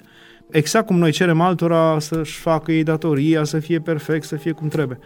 exact 0.49 0.85
cum 0.85 0.97
noi 0.97 1.11
cerem 1.11 1.41
altora 1.41 1.99
să-și 1.99 2.39
facă 2.39 2.71
ei 2.71 2.83
datoria, 2.83 3.43
să 3.43 3.59
fie 3.59 3.79
perfect, 3.79 4.25
să 4.25 4.35
fie 4.35 4.51
cum 4.51 4.67
trebuie. 4.67 4.99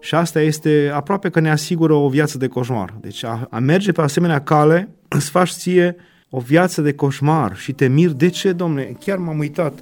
Și 0.00 0.14
asta 0.14 0.40
este 0.40 0.90
aproape 0.94 1.28
că 1.28 1.40
ne 1.40 1.50
asigură 1.50 1.92
o 1.92 2.08
viață 2.08 2.38
de 2.38 2.48
coșmar. 2.48 2.94
Deci 3.00 3.24
a, 3.24 3.46
a 3.50 3.58
merge 3.58 3.92
pe 3.92 4.00
asemenea 4.00 4.40
cale 4.40 4.88
îți 5.08 5.30
faci 5.30 5.50
ție 5.50 5.96
o 6.30 6.38
viață 6.38 6.82
de 6.82 6.92
coșmar 6.92 7.56
și 7.56 7.72
te 7.72 7.86
mir. 7.86 8.10
De 8.10 8.28
ce, 8.28 8.52
domne? 8.52 8.96
Chiar 9.00 9.18
m-am 9.18 9.38
uitat 9.38 9.78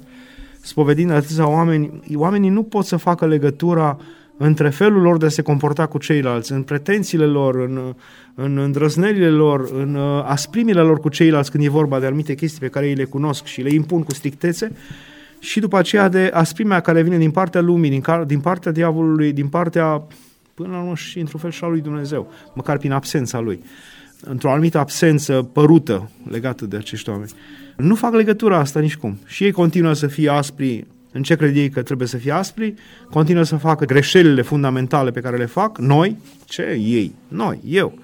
spovedind 0.61 1.11
atâția 1.11 1.49
oameni. 1.49 2.01
Oamenii 2.15 2.49
nu 2.49 2.63
pot 2.63 2.85
să 2.85 2.95
facă 2.95 3.27
legătura 3.27 3.99
între 4.37 4.69
felul 4.69 5.01
lor 5.01 5.17
de 5.17 5.25
a 5.25 5.29
se 5.29 5.41
comporta 5.41 5.85
cu 5.85 5.97
ceilalți, 5.97 6.51
în 6.51 6.63
pretențiile 6.63 7.25
lor, 7.25 7.55
în, 7.55 7.93
în 8.35 8.57
îndrăznelile 8.57 9.29
lor, 9.29 9.69
în 9.73 9.95
uh, 9.95 10.23
asprimile 10.25 10.81
lor 10.81 10.99
cu 10.99 11.09
ceilalți 11.09 11.51
când 11.51 11.63
e 11.63 11.69
vorba 11.69 11.99
de 11.99 12.05
anumite 12.05 12.35
chestii 12.35 12.59
pe 12.59 12.67
care 12.67 12.87
ei 12.87 12.95
le 12.95 13.03
cunosc 13.03 13.45
și 13.45 13.61
le 13.61 13.73
impun 13.73 14.03
cu 14.03 14.13
strictețe, 14.13 14.71
și 15.39 15.59
după 15.59 15.77
aceea 15.77 16.07
de 16.07 16.29
asprimea 16.33 16.79
care 16.79 17.01
vine 17.01 17.17
din 17.17 17.31
partea 17.31 17.61
lumii, 17.61 17.89
din, 17.89 18.01
car- 18.01 18.25
din 18.25 18.39
partea 18.39 18.71
diavolului, 18.71 19.33
din 19.33 19.47
partea, 19.47 20.03
până 20.53 20.69
la 20.69 20.79
urmă 20.79 20.95
și 20.95 21.19
într-un 21.19 21.39
fel 21.39 21.51
și 21.51 21.63
a 21.63 21.67
lui 21.67 21.81
Dumnezeu, 21.81 22.31
măcar 22.53 22.77
prin 22.77 22.91
absența 22.91 23.39
lui. 23.39 23.63
într-o 24.21 24.51
anumită 24.51 24.77
absență 24.77 25.49
părută 25.53 26.09
legată 26.29 26.65
de 26.65 26.77
acești 26.77 27.09
oameni. 27.09 27.31
Nu 27.79 27.95
fac 27.95 28.13
legătura 28.13 28.57
asta 28.57 28.79
nici 28.79 28.95
cum. 28.95 29.19
Și 29.25 29.43
ei 29.43 29.51
continuă 29.51 29.93
să 29.93 30.07
fie 30.07 30.29
aspri 30.29 30.85
în 31.11 31.23
ce 31.23 31.35
cred 31.35 31.55
ei 31.55 31.69
că 31.69 31.81
trebuie 31.81 32.07
să 32.07 32.17
fie 32.17 32.31
aspri, 32.31 32.73
continuă 33.09 33.43
să 33.43 33.55
facă 33.55 33.85
greșelile 33.85 34.41
fundamentale 34.41 35.11
pe 35.11 35.19
care 35.19 35.37
le 35.37 35.45
fac 35.45 35.77
noi, 35.77 36.17
ce 36.45 36.61
ei, 36.81 37.15
noi, 37.27 37.59
eu. 37.65 37.99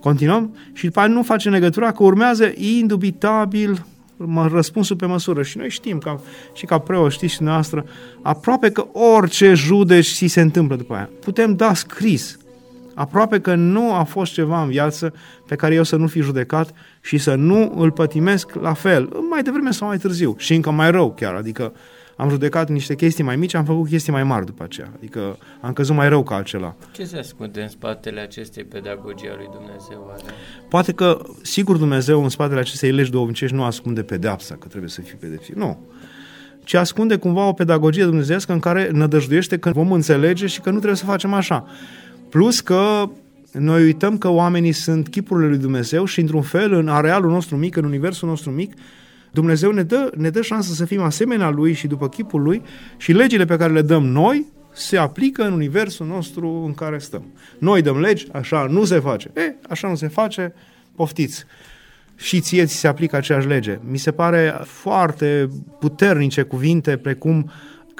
Continuăm 0.00 0.56
și 0.72 0.84
după 0.84 1.00
aceea 1.00 1.14
nu 1.14 1.22
facem 1.22 1.52
legătura 1.52 1.92
că 1.92 2.02
urmează 2.02 2.52
indubitabil 2.54 3.86
răspunsul 4.50 4.96
pe 4.96 5.06
măsură. 5.06 5.42
Și 5.42 5.58
noi 5.58 5.70
știm, 5.70 5.98
ca, 5.98 6.20
și 6.54 6.64
ca 6.64 6.78
preot, 6.78 7.10
știți 7.10 7.32
și 7.32 7.42
noastră, 7.42 7.86
aproape 8.22 8.70
că 8.70 8.86
orice 8.92 9.52
judeci 9.54 10.06
si 10.06 10.26
se 10.26 10.40
întâmplă 10.40 10.76
după 10.76 10.94
aia. 10.94 11.10
Putem 11.20 11.56
da 11.56 11.74
scris. 11.74 12.38
Aproape 12.94 13.40
că 13.40 13.54
nu 13.54 13.94
a 13.94 14.02
fost 14.02 14.32
ceva 14.32 14.62
în 14.62 14.68
viață 14.68 15.14
pe 15.46 15.56
care 15.56 15.74
eu 15.74 15.82
să 15.82 15.96
nu 15.96 16.06
fi 16.06 16.20
judecat 16.20 16.72
și 17.00 17.18
să 17.18 17.34
nu 17.34 17.72
îl 17.76 17.90
pătimesc 17.90 18.54
la 18.54 18.72
fel, 18.72 19.08
mai 19.30 19.42
devreme 19.42 19.70
sau 19.70 19.88
mai 19.88 19.98
târziu. 19.98 20.34
Și 20.38 20.54
încă 20.54 20.70
mai 20.70 20.90
rău 20.90 21.12
chiar, 21.12 21.34
adică 21.34 21.72
am 22.16 22.28
judecat 22.28 22.68
niște 22.68 22.94
chestii 22.94 23.24
mai 23.24 23.36
mici, 23.36 23.54
am 23.54 23.64
făcut 23.64 23.88
chestii 23.88 24.12
mai 24.12 24.24
mari 24.24 24.46
după 24.46 24.62
aceea. 24.62 24.90
Adică 24.96 25.38
am 25.60 25.72
căzut 25.72 25.94
mai 25.94 26.08
rău 26.08 26.22
ca 26.22 26.36
acela. 26.36 26.74
Ce 26.92 27.04
se 27.04 27.18
ascunde 27.18 27.62
în 27.62 27.68
spatele 27.68 28.20
acestei 28.20 28.64
pedagogii 28.64 29.28
a 29.28 29.34
lui 29.36 29.48
Dumnezeu? 29.52 30.10
Are? 30.12 30.22
Poate 30.68 30.92
că, 30.92 31.20
sigur, 31.42 31.76
Dumnezeu 31.76 32.22
în 32.22 32.28
spatele 32.28 32.60
acestei 32.60 32.92
legi 32.92 33.10
duhovnicești 33.10 33.54
nu 33.54 33.64
ascunde 33.64 34.02
pedeapsa, 34.02 34.54
că 34.54 34.66
trebuie 34.68 34.90
să 34.90 35.00
fii 35.00 35.16
pedepsit. 35.16 35.56
Nu. 35.56 35.86
Ci 36.64 36.74
ascunde 36.74 37.16
cumva 37.16 37.46
o 37.46 37.52
pedagogie 37.52 38.04
dumnezească 38.04 38.52
în 38.52 38.58
care 38.58 38.90
nădăjduiește 38.92 39.58
că 39.58 39.70
vom 39.70 39.92
înțelege 39.92 40.46
și 40.46 40.60
că 40.60 40.70
nu 40.70 40.76
trebuie 40.76 40.96
să 40.96 41.04
facem 41.04 41.32
așa. 41.32 41.66
Plus 42.32 42.60
că 42.60 43.10
noi 43.52 43.82
uităm 43.82 44.18
că 44.18 44.28
oamenii 44.28 44.72
sunt 44.72 45.08
chipurile 45.08 45.48
lui 45.48 45.58
Dumnezeu 45.58 46.04
și, 46.04 46.20
într-un 46.20 46.42
fel, 46.42 46.72
în 46.72 46.88
arealul 46.88 47.30
nostru 47.30 47.56
mic, 47.56 47.76
în 47.76 47.84
universul 47.84 48.28
nostru 48.28 48.50
mic, 48.50 48.74
Dumnezeu 49.32 49.70
ne 49.70 49.82
dă, 49.82 50.10
ne 50.16 50.30
dă 50.30 50.42
șansă 50.42 50.72
să 50.72 50.84
fim 50.84 51.00
asemenea 51.00 51.50
Lui 51.50 51.72
și 51.72 51.86
după 51.86 52.08
chipul 52.08 52.42
Lui 52.42 52.62
și 52.96 53.12
legile 53.12 53.44
pe 53.44 53.56
care 53.56 53.72
le 53.72 53.82
dăm 53.82 54.06
noi 54.06 54.46
se 54.72 54.96
aplică 54.96 55.42
în 55.42 55.52
universul 55.52 56.06
nostru 56.06 56.48
în 56.66 56.74
care 56.74 56.98
stăm. 56.98 57.24
Noi 57.58 57.82
dăm 57.82 58.00
legi, 58.00 58.26
așa 58.32 58.66
nu 58.70 58.84
se 58.84 58.98
face. 58.98 59.30
E, 59.34 59.54
așa 59.68 59.88
nu 59.88 59.94
se 59.94 60.08
face, 60.08 60.54
poftiți. 60.94 61.44
Și 62.16 62.40
ție 62.40 62.64
ți 62.64 62.74
se 62.74 62.88
aplică 62.88 63.16
aceeași 63.16 63.46
lege. 63.46 63.78
Mi 63.90 63.98
se 63.98 64.10
pare 64.10 64.60
foarte 64.64 65.48
puternice 65.80 66.42
cuvinte 66.42 66.96
precum 66.96 67.50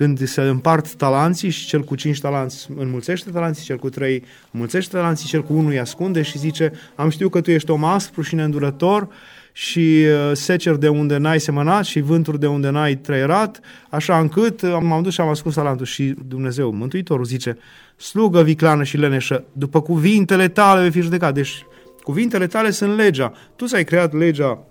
când 0.02 0.26
se 0.28 0.40
împart 0.40 0.94
talanții 0.94 1.50
și 1.50 1.66
cel 1.66 1.82
cu 1.82 1.94
cinci 1.94 2.20
talanți 2.20 2.68
înmulțește 2.76 3.30
talanții, 3.30 3.64
cel 3.64 3.76
cu 3.76 3.88
trei 3.88 4.24
înmulțește 4.50 4.96
talanții, 4.96 5.28
cel 5.28 5.42
cu 5.42 5.52
unul 5.52 5.70
îi 5.70 5.78
ascunde 5.78 6.22
și 6.22 6.38
zice 6.38 6.72
am 6.94 7.08
știut 7.08 7.30
că 7.30 7.40
tu 7.40 7.50
ești 7.50 7.70
om 7.70 7.84
aspru 7.84 8.22
și 8.22 8.34
neîndurător 8.34 9.08
și 9.52 9.78
uh, 9.78 10.30
secer 10.32 10.74
de 10.74 10.88
unde 10.88 11.16
n-ai 11.16 11.40
semănat 11.40 11.84
și 11.84 12.00
vânturi 12.00 12.40
de 12.40 12.46
unde 12.46 12.70
n-ai 12.70 12.96
trăierat, 12.96 13.60
așa 13.90 14.18
încât 14.18 14.62
uh, 14.62 14.78
m-am 14.80 15.02
dus 15.02 15.12
și 15.12 15.20
am 15.20 15.28
ascuns 15.28 15.54
talentul 15.54 15.86
și 15.86 16.14
Dumnezeu, 16.26 16.72
Mântuitorul 16.72 17.24
zice, 17.24 17.58
slugă 17.96 18.42
viclană 18.42 18.82
și 18.82 18.96
leneșă, 18.96 19.44
după 19.52 19.82
cuvintele 19.82 20.48
tale 20.48 20.80
vei 20.80 20.90
fi 20.90 21.00
judecat. 21.00 21.34
Deci 21.34 21.66
cuvintele 22.02 22.46
tale 22.46 22.70
sunt 22.70 22.96
legea. 22.96 23.32
Tu 23.56 23.66
ți-ai 23.66 23.84
creat 23.84 24.12
legea, 24.12 24.66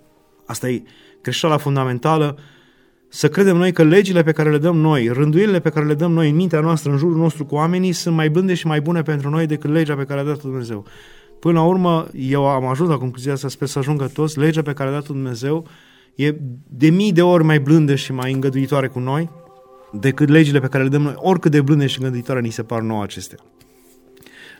asta 0.45 0.69
e 0.69 0.83
greșeala 1.21 1.57
fundamentală, 1.57 2.37
să 3.13 3.29
credem 3.29 3.57
noi 3.57 3.71
că 3.71 3.83
legile 3.83 4.23
pe 4.23 4.31
care 4.31 4.51
le 4.51 4.57
dăm 4.57 4.77
noi, 4.77 5.07
rânduielile 5.07 5.59
pe 5.59 5.69
care 5.69 5.85
le 5.85 5.93
dăm 5.93 6.11
noi 6.11 6.29
în 6.29 6.35
mintea 6.35 6.59
noastră, 6.59 6.91
în 6.91 6.97
jurul 6.97 7.17
nostru 7.17 7.45
cu 7.45 7.55
oamenii, 7.55 7.91
sunt 7.91 8.15
mai 8.15 8.29
blânde 8.29 8.53
și 8.53 8.67
mai 8.67 8.81
bune 8.81 9.01
pentru 9.01 9.29
noi 9.29 9.45
decât 9.45 9.69
legea 9.69 9.95
pe 9.95 10.03
care 10.03 10.19
a 10.19 10.23
dat 10.23 10.41
Dumnezeu. 10.41 10.85
Până 11.39 11.59
la 11.59 11.65
urmă, 11.65 12.07
eu 12.13 12.47
am 12.47 12.65
ajuns 12.65 12.89
la 12.89 12.97
concluzia 12.97 13.33
asta, 13.33 13.47
sper 13.47 13.67
să 13.67 13.79
ajungă 13.79 14.09
toți, 14.13 14.39
legea 14.39 14.61
pe 14.61 14.73
care 14.73 14.89
a 14.89 14.91
dat-o 14.91 15.13
Dumnezeu 15.13 15.67
e 16.15 16.35
de 16.67 16.89
mii 16.89 17.11
de 17.11 17.21
ori 17.21 17.43
mai 17.43 17.59
blândă 17.59 17.95
și 17.95 18.13
mai 18.13 18.31
îngăduitoare 18.31 18.87
cu 18.87 18.99
noi 18.99 19.29
decât 19.91 20.29
legile 20.29 20.59
pe 20.59 20.67
care 20.67 20.83
le 20.83 20.89
dăm 20.89 21.01
noi, 21.01 21.13
oricât 21.15 21.51
de 21.51 21.61
blânde 21.61 21.87
și 21.87 21.99
îngăduitoare 21.99 22.41
ni 22.41 22.49
se 22.49 22.63
par 22.63 22.81
nouă 22.81 23.03
acestea. 23.03 23.37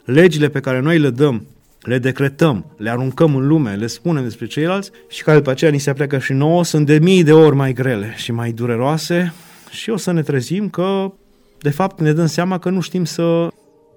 Legile 0.06 0.50
pe 0.50 0.60
care 0.60 0.80
noi 0.80 1.00
le 1.00 1.10
dăm, 1.10 1.48
le 1.82 2.00
decretăm, 2.00 2.66
le 2.78 2.90
aruncăm 2.90 3.36
în 3.36 3.48
lume, 3.48 3.76
le 3.76 3.88
spunem 3.88 4.24
despre 4.24 4.46
ceilalți 4.46 4.92
și 5.10 5.24
care 5.24 5.38
după 5.38 5.50
aceea 5.50 5.72
ni 5.72 5.78
se 5.78 5.90
apleacă 5.90 6.18
și 6.18 6.34
nouă, 6.34 6.64
sunt 6.64 6.86
de 6.86 7.00
mii 7.00 7.24
de 7.24 7.34
ori 7.34 7.56
mai 7.56 7.74
grele 7.74 8.14
și 8.18 8.32
mai 8.32 8.52
dureroase 8.52 9.34
și 9.70 9.90
o 9.90 9.98
să 9.98 10.12
ne 10.12 10.22
trezim 10.22 10.70
că 10.70 11.14
de 11.60 11.70
fapt 11.70 12.00
ne 12.00 12.14
dăm 12.14 12.26
seama 12.26 12.58
că 12.58 12.70
nu 12.70 12.80
știm 12.80 13.06
să 13.06 13.48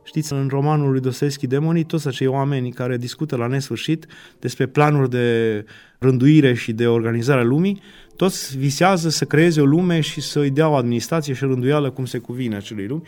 Știți, 0.07 0.33
în 0.33 0.49
romanul 0.50 0.91
lui 0.91 1.00
Dostoevski, 1.00 1.47
Demonii, 1.47 1.85
toți 1.85 2.09
acei 2.09 2.26
oameni 2.26 2.73
care 2.73 2.97
discută 2.97 3.37
la 3.37 3.47
nesfârșit 3.47 4.07
despre 4.38 4.67
planuri 4.67 5.11
de 5.11 5.64
rânduire 5.99 6.55
și 6.55 6.73
de 6.73 6.87
organizare 6.87 7.41
a 7.41 7.45
lumii, 7.45 7.81
toți 8.17 8.59
visează 8.59 9.09
să 9.09 9.25
creeze 9.25 9.61
o 9.61 9.64
lume 9.64 10.00
și 10.00 10.21
să-i 10.21 10.50
dea 10.50 10.69
o 10.69 10.75
administrație 10.75 11.35
și 11.35 11.45
rânduială 11.45 11.91
cum 11.91 12.05
se 12.05 12.19
cuvine 12.19 12.57
acelui 12.57 12.87
lumi, 12.87 13.03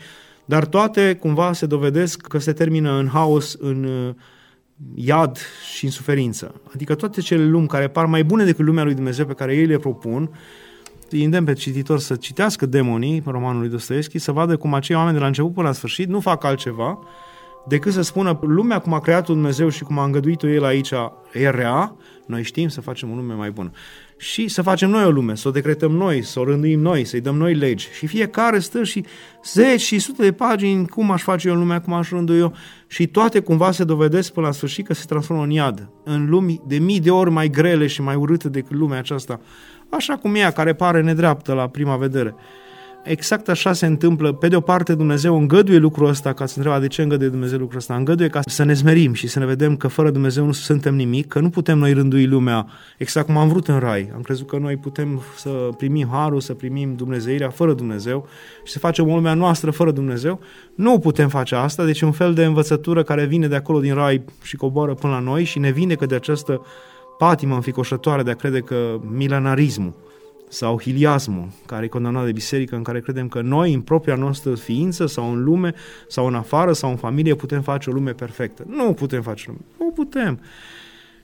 dar 0.45 0.65
toate 0.65 1.15
cumva 1.19 1.53
se 1.53 1.65
dovedesc 1.65 2.21
că 2.21 2.37
se 2.37 2.53
termină 2.53 2.97
în 2.97 3.07
haos, 3.07 3.55
în 3.59 3.83
uh, 3.83 4.13
iad 4.95 5.37
și 5.75 5.85
în 5.85 5.91
suferință. 5.91 6.61
Adică 6.73 6.95
toate 6.95 7.21
cele 7.21 7.45
lumi 7.45 7.67
care 7.67 7.87
par 7.87 8.05
mai 8.05 8.23
bune 8.23 8.43
decât 8.43 8.65
lumea 8.65 8.83
lui 8.83 8.93
Dumnezeu 8.93 9.25
pe 9.25 9.33
care 9.33 9.55
ei 9.55 9.65
le 9.65 9.77
propun, 9.77 10.29
îi 11.09 11.23
îndemn 11.23 11.45
pe 11.45 11.53
cititor 11.53 11.99
să 11.99 12.15
citească 12.15 12.65
Demonii, 12.65 13.23
romanul 13.25 13.59
lui 13.59 13.69
Dostoevski, 13.69 14.17
să 14.17 14.31
vadă 14.31 14.57
cum 14.57 14.73
acei 14.73 14.95
oameni 14.95 15.13
de 15.13 15.19
la 15.19 15.27
început 15.27 15.53
până 15.53 15.67
la 15.67 15.73
sfârșit 15.73 16.07
nu 16.07 16.19
fac 16.19 16.43
altceva 16.43 16.99
decât 17.67 17.93
să 17.93 18.01
spună 18.01 18.39
lumea 18.41 18.79
cum 18.79 18.93
a 18.93 18.99
creat 18.99 19.25
Dumnezeu 19.25 19.69
și 19.69 19.83
cum 19.83 19.99
a 19.99 20.03
îngăduit-o 20.03 20.47
El 20.47 20.63
aici 20.63 20.91
e 21.33 21.49
rea, 21.49 21.95
noi 22.25 22.43
știm 22.43 22.67
să 22.67 22.81
facem 22.81 23.11
o 23.11 23.15
lume 23.15 23.33
mai 23.33 23.51
bună. 23.51 23.71
Și 24.17 24.47
să 24.47 24.61
facem 24.61 24.89
noi 24.89 25.05
o 25.05 25.09
lume, 25.09 25.35
să 25.35 25.47
o 25.47 25.51
decretăm 25.51 25.91
noi, 25.91 26.23
să 26.23 26.39
o 26.39 26.43
rânduim 26.43 26.79
noi, 26.79 27.05
să-i 27.05 27.21
dăm 27.21 27.35
noi 27.35 27.53
legi. 27.53 27.89
Și 27.91 28.07
fiecare 28.07 28.59
stă 28.59 28.83
și 28.83 29.05
zeci 29.45 29.81
și 29.81 29.99
sute 29.99 30.21
de 30.21 30.31
pagini, 30.31 30.87
cum 30.87 31.11
aș 31.11 31.21
face 31.21 31.47
eu 31.47 31.55
lumea, 31.55 31.81
cum 31.81 31.93
aș 31.93 32.09
rândui 32.09 32.39
eu. 32.39 32.53
Și 32.87 33.07
toate 33.07 33.39
cumva 33.39 33.71
se 33.71 33.83
dovedesc 33.83 34.33
până 34.33 34.45
la 34.45 34.51
sfârșit 34.51 34.85
că 34.85 34.93
se 34.93 35.05
transformă 35.07 35.43
în 35.43 35.49
iad, 35.49 35.89
în 36.03 36.29
lumi 36.29 36.61
de 36.67 36.77
mii 36.77 36.99
de 36.99 37.11
ori 37.11 37.31
mai 37.31 37.49
grele 37.49 37.87
și 37.87 38.01
mai 38.01 38.15
urâte 38.15 38.49
decât 38.49 38.75
lumea 38.75 38.99
aceasta 38.99 39.39
așa 39.89 40.17
cum 40.17 40.35
e 40.35 40.39
ea, 40.39 40.51
care 40.51 40.73
pare 40.73 41.01
nedreaptă 41.01 41.53
la 41.53 41.67
prima 41.67 41.97
vedere. 41.97 42.35
Exact 43.07 43.49
așa 43.49 43.73
se 43.73 43.85
întâmplă. 43.85 44.33
Pe 44.33 44.47
de 44.47 44.55
o 44.55 44.59
parte, 44.59 44.95
Dumnezeu 44.95 45.37
îngăduie 45.37 45.77
lucrul 45.77 46.07
ăsta, 46.07 46.33
ca 46.33 46.45
să 46.45 46.53
întreba 46.57 46.79
de 46.79 46.87
ce 46.87 47.01
îngăduie 47.01 47.29
Dumnezeu 47.29 47.57
lucrul 47.57 47.77
ăsta. 47.77 47.95
Îngăduie 47.95 48.27
ca 48.27 48.39
să 48.45 48.63
ne 48.63 48.73
smerim 48.73 49.13
și 49.13 49.27
să 49.27 49.39
ne 49.39 49.45
vedem 49.45 49.75
că 49.75 49.87
fără 49.87 50.11
Dumnezeu 50.11 50.45
nu 50.45 50.51
suntem 50.51 50.95
nimic, 50.95 51.27
că 51.27 51.39
nu 51.39 51.49
putem 51.49 51.77
noi 51.77 51.93
rândui 51.93 52.25
lumea 52.25 52.67
exact 52.97 53.25
cum 53.25 53.37
am 53.37 53.47
vrut 53.47 53.67
în 53.67 53.79
Rai. 53.79 54.11
Am 54.15 54.21
crezut 54.21 54.47
că 54.47 54.57
noi 54.57 54.77
putem 54.77 55.21
să 55.35 55.49
primim 55.77 56.07
harul, 56.11 56.39
să 56.39 56.53
primim 56.53 56.95
Dumnezeirea 56.95 57.49
fără 57.49 57.73
Dumnezeu 57.73 58.27
și 58.63 58.71
să 58.71 58.79
facem 58.79 59.09
o 59.09 59.15
lumea 59.15 59.33
noastră 59.33 59.71
fără 59.71 59.91
Dumnezeu. 59.91 60.39
Nu 60.75 60.99
putem 60.99 61.29
face 61.29 61.55
asta, 61.55 61.85
deci 61.85 62.01
un 62.01 62.11
fel 62.11 62.33
de 62.33 62.45
învățătură 62.45 63.03
care 63.03 63.25
vine 63.25 63.47
de 63.47 63.55
acolo 63.55 63.79
din 63.79 63.93
Rai 63.93 64.23
și 64.41 64.55
coboară 64.55 64.93
până 64.93 65.13
la 65.13 65.19
noi 65.19 65.43
și 65.43 65.59
ne 65.59 65.71
vine 65.71 65.95
că 65.95 66.05
de 66.05 66.15
această 66.15 66.61
patimă 67.17 67.55
înficoșătoare 67.55 68.23
de 68.23 68.31
a 68.31 68.35
crede 68.35 68.59
că 68.59 68.99
milenarismul 69.11 69.93
sau 70.49 70.79
hiliasmul, 70.79 71.47
care 71.65 71.85
e 71.85 71.87
condamnat 71.87 72.25
de 72.25 72.31
biserică, 72.31 72.75
în 72.75 72.83
care 72.83 72.99
credem 72.99 73.27
că 73.27 73.41
noi, 73.41 73.73
în 73.73 73.81
propria 73.81 74.15
noastră 74.15 74.55
ființă 74.55 75.05
sau 75.05 75.31
în 75.31 75.43
lume, 75.43 75.73
sau 76.07 76.27
în 76.27 76.35
afară, 76.35 76.73
sau 76.73 76.89
în 76.89 76.95
familie, 76.95 77.35
putem 77.35 77.61
face 77.61 77.89
o 77.89 77.93
lume 77.93 78.11
perfectă. 78.11 78.63
Nu 78.67 78.93
putem 78.93 79.21
face 79.21 79.43
lume. 79.47 79.59
Nu 79.79 79.91
putem 79.91 80.39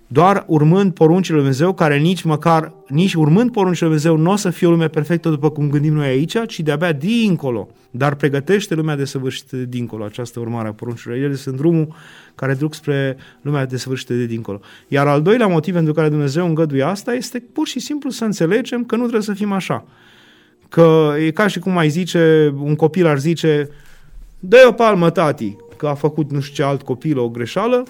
doar 0.08 0.44
urmând 0.48 0.94
poruncile 0.94 1.36
lui 1.36 1.46
Dumnezeu, 1.46 1.74
care 1.74 1.98
nici 1.98 2.22
măcar, 2.22 2.74
nici 2.88 3.14
urmând 3.14 3.52
poruncile 3.52 3.88
lui 3.88 3.98
Dumnezeu, 3.98 4.24
nu 4.26 4.32
o 4.32 4.36
să 4.36 4.50
fie 4.50 4.68
o 4.68 4.70
lume 4.70 4.88
perfectă 4.88 5.30
după 5.30 5.50
cum 5.50 5.70
gândim 5.70 5.94
noi 5.94 6.08
aici, 6.08 6.36
ci 6.48 6.60
de-abia 6.60 6.92
dincolo. 6.92 7.68
Dar 7.92 8.16
pregătește 8.16 8.76
lumea 8.76 8.96
de 8.96 9.06
săvârșită 9.06 9.56
de 9.56 9.66
dincolo, 9.66 10.04
această 10.04 10.40
urmare 10.40 10.68
a 10.68 10.74
poruncilor. 10.74 11.16
Ele 11.16 11.36
sunt 11.36 11.56
drumul 11.56 11.96
care 12.36 12.54
duc 12.54 12.74
spre 12.74 13.18
lumea 13.42 13.66
de 13.66 13.78
săvârșită 13.78 14.14
de 14.14 14.26
dincolo. 14.26 14.60
Iar 14.88 15.08
al 15.08 15.22
doilea 15.22 15.48
motiv 15.48 15.74
pentru 15.74 15.94
care 15.94 16.10
Dumnezeu 16.10 16.46
îngăduie 16.46 16.84
asta 16.84 17.14
este 17.14 17.44
pur 17.54 17.68
și 17.68 17.80
simplu 17.80 18.10
să 18.10 18.26
înțelegem 18.26 18.84
că 18.84 18.96
nu 18.96 19.02
trebuie 19.02 19.22
să 19.22 19.34
fim 19.34 19.52
așa. 19.52 19.86
Că 20.70 21.14
e 21.26 21.32
ca 21.32 21.48
și 21.48 21.60
cum 21.60 21.72
mai 21.72 21.90
zice, 21.90 22.54
un 22.62 22.76
copil 22.76 23.06
ar 23.06 23.20
zice, 23.20 23.70
dă 24.40 24.66
o 24.68 24.72
palmă 24.72 25.10
tati, 25.10 25.56
că 25.78 25.88
a 25.88 25.94
făcut 25.94 26.32
nu 26.32 26.40
știu 26.40 26.64
ce 26.64 26.70
alt 26.70 26.82
copil 26.82 27.20
o 27.20 27.30
greșeală, 27.30 27.84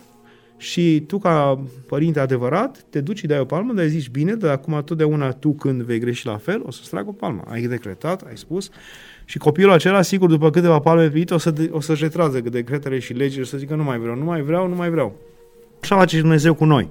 și 0.64 1.04
tu, 1.08 1.18
ca 1.18 1.64
părinte 1.88 2.20
adevărat, 2.20 2.86
te 2.90 3.02
duci 3.02 3.18
și 3.18 3.28
dai 3.28 3.40
o 3.40 3.46
palmă, 3.46 3.74
dar 3.74 3.86
zici, 3.86 4.10
bine, 4.10 4.34
dar 4.34 4.52
acum 4.52 4.82
totdeauna 4.86 5.32
tu 5.32 5.54
când 5.54 5.82
vei 5.82 6.00
greși 6.00 6.26
la 6.26 6.38
fel, 6.38 6.62
o 6.66 6.72
să-ți 6.72 6.90
trag 6.90 7.08
o 7.08 7.12
palmă. 7.12 7.44
Ai 7.48 7.62
decretat, 7.62 8.22
ai 8.22 8.38
spus, 8.38 8.70
și 9.26 9.38
copilul 9.38 9.72
acela, 9.72 10.02
sigur, 10.02 10.30
după 10.30 10.50
câteva 10.50 10.80
palme 10.80 11.10
pe 11.10 11.34
o, 11.34 11.38
să, 11.38 11.54
o 11.70 11.80
să-și 11.80 12.04
retragă 12.04 12.50
decretele 12.50 13.00
și 13.00 13.14
legile, 13.14 13.44
să 13.44 13.58
zică, 13.58 13.76
nu 13.76 13.84
mai 13.84 13.98
vreau, 13.98 14.16
nu 14.16 14.24
mai 14.24 14.42
vreau, 14.42 14.68
nu 14.68 14.76
mai 14.76 14.90
vreau. 14.90 15.16
Așa 15.82 15.96
face 15.96 16.16
și 16.16 16.22
Dumnezeu 16.22 16.54
cu 16.54 16.66
noi. 16.66 16.90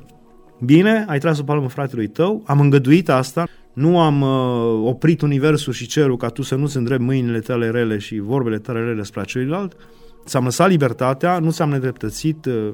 Bine, 0.64 1.04
ai 1.08 1.18
tras 1.18 1.38
o 1.38 1.42
palmă 1.42 1.68
fratelui 1.68 2.06
tău, 2.06 2.42
am 2.46 2.60
îngăduit 2.60 3.08
asta, 3.08 3.48
nu 3.72 4.00
am 4.00 4.20
uh, 4.20 4.88
oprit 4.88 5.20
universul 5.20 5.72
și 5.72 5.86
cerul 5.86 6.16
ca 6.16 6.28
tu 6.28 6.42
să 6.42 6.54
nu-ți 6.54 6.76
îndrept 6.76 7.02
mâinile 7.02 7.38
tale 7.38 7.70
rele 7.70 7.98
și 7.98 8.18
vorbele 8.18 8.58
tale 8.58 8.84
rele 8.84 9.02
spre 9.02 9.22
celuilalt, 9.24 9.76
ți-am 10.24 10.44
lăsat 10.44 10.68
libertatea, 10.68 11.38
nu 11.38 11.50
ți-am 11.50 11.70
nedreptățit 11.70 12.44
uh, 12.44 12.70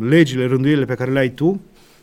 legile, 0.00 0.46
rânduielile 0.46 0.84
pe 0.84 0.94
care 0.94 1.10
le 1.10 1.18
ai 1.18 1.30
tu, 1.30 1.60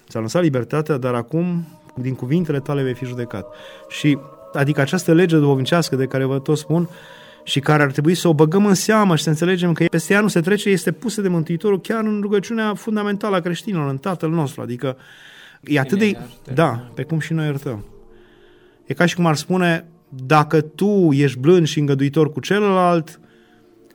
ți-a 0.09 0.19
lăsat 0.19 0.41
libertatea, 0.41 0.97
dar 0.97 1.13
acum 1.13 1.67
din 1.95 2.15
cuvintele 2.15 2.59
tale 2.59 2.83
vei 2.83 2.93
fi 2.93 3.05
judecat. 3.05 3.45
Și 3.89 4.17
adică 4.53 4.81
această 4.81 5.13
lege 5.13 5.37
duhovnicească 5.37 5.95
de 5.95 6.05
care 6.05 6.23
vă 6.23 6.39
tot 6.39 6.57
spun 6.57 6.89
și 7.43 7.59
care 7.59 7.83
ar 7.83 7.91
trebui 7.91 8.15
să 8.15 8.27
o 8.27 8.33
băgăm 8.33 8.65
în 8.65 8.73
seamă 8.73 9.15
și 9.15 9.23
să 9.23 9.29
înțelegem 9.29 9.73
că 9.73 9.85
peste 9.85 10.13
ea 10.13 10.21
nu 10.21 10.27
se 10.27 10.41
trece, 10.41 10.69
este 10.69 10.91
pusă 10.91 11.21
de 11.21 11.27
Mântuitorul 11.27 11.81
chiar 11.81 12.03
în 12.03 12.19
rugăciunea 12.21 12.73
fundamentală 12.73 13.35
a 13.35 13.39
creștinilor, 13.39 13.89
în 13.89 13.97
Tatăl 13.97 14.29
nostru. 14.29 14.61
Adică 14.61 14.97
e 15.63 15.79
atât 15.79 15.99
de... 15.99 16.17
Da, 16.53 16.91
pe 16.93 17.03
cum 17.03 17.19
și 17.19 17.33
noi 17.33 17.45
iertăm. 17.45 17.85
E 18.85 18.93
ca 18.93 19.05
și 19.05 19.15
cum 19.15 19.25
ar 19.25 19.35
spune, 19.35 19.85
dacă 20.25 20.61
tu 20.61 21.09
ești 21.11 21.39
blând 21.39 21.67
și 21.67 21.79
îngăduitor 21.79 22.31
cu 22.31 22.39
celălalt, 22.39 23.19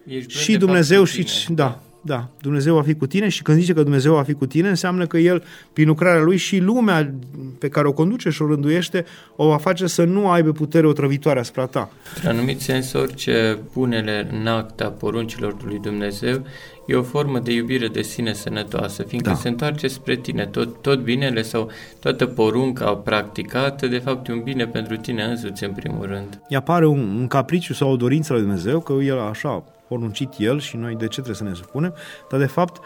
ești 0.07 0.33
și 0.33 0.57
Dumnezeu 0.57 1.05
și... 1.05 1.27
Da, 1.49 1.83
da, 2.01 2.29
Dumnezeu 2.41 2.75
va 2.75 2.83
fi 2.83 2.95
cu 2.95 3.07
tine 3.07 3.29
și 3.29 3.43
când 3.43 3.59
zice 3.59 3.73
că 3.73 3.83
Dumnezeu 3.83 4.15
va 4.15 4.23
fi 4.23 4.33
cu 4.33 4.47
tine, 4.47 4.69
înseamnă 4.69 5.07
că 5.07 5.19
El, 5.19 5.43
prin 5.73 5.87
lucrarea 5.87 6.23
Lui 6.23 6.37
și 6.37 6.59
lumea 6.59 7.15
pe 7.59 7.69
care 7.69 7.89
o 7.89 7.93
conduce 7.93 8.31
și 8.31 8.43
o 8.43 8.47
rânduiește, 8.47 9.05
o 9.37 9.49
va 9.49 9.57
face 9.57 9.87
să 9.87 10.05
nu 10.05 10.29
aibă 10.29 10.53
putere 10.53 10.87
otrăvitoare 10.87 11.39
asupra 11.39 11.67
ta. 11.67 11.91
În 12.23 12.31
anumit 12.31 12.61
sens, 12.61 12.93
orice 12.93 13.59
punele 13.73 14.29
în 14.41 14.47
act 14.47 14.81
a 14.81 14.89
poruncilor 14.89 15.57
lui 15.65 15.79
Dumnezeu 15.79 16.43
e 16.87 16.95
o 16.95 17.03
formă 17.03 17.39
de 17.39 17.53
iubire 17.53 17.89
de 17.89 18.03
sine 18.03 18.33
sănătoasă, 18.33 19.03
fiindcă 19.03 19.31
da. 19.31 19.37
se 19.37 19.49
întoarce 19.49 19.89
spre 19.89 20.17
tine. 20.17 20.47
Tot, 20.47 20.83
tot 20.83 21.03
binele 21.03 21.43
sau 21.43 21.71
toată 22.01 22.27
porunca 22.27 22.95
practicată, 22.95 23.87
de 23.87 23.99
fapt, 23.99 24.29
e 24.29 24.33
un 24.33 24.43
bine 24.43 24.67
pentru 24.67 24.97
tine 24.97 25.23
însuți, 25.23 25.65
în 25.65 25.73
primul 25.73 26.07
rând. 26.07 26.41
Îi 26.49 26.57
apare 26.57 26.87
un, 26.87 26.99
un 26.99 27.27
capriciu 27.27 27.75
sau 27.75 27.91
o 27.91 27.97
dorință 27.97 28.33
la 28.33 28.39
Dumnezeu, 28.39 28.81
că 28.81 28.93
El 28.93 29.21
așa 29.21 29.65
poruncit 29.89 30.29
El 30.39 30.61
și 30.61 30.77
noi 30.77 30.95
de 30.95 31.05
ce 31.05 31.21
trebuie 31.21 31.35
să 31.35 31.45
ne 31.45 31.55
supunem, 31.55 31.95
dar 32.31 32.41
de 32.41 32.47
fapt 32.47 32.81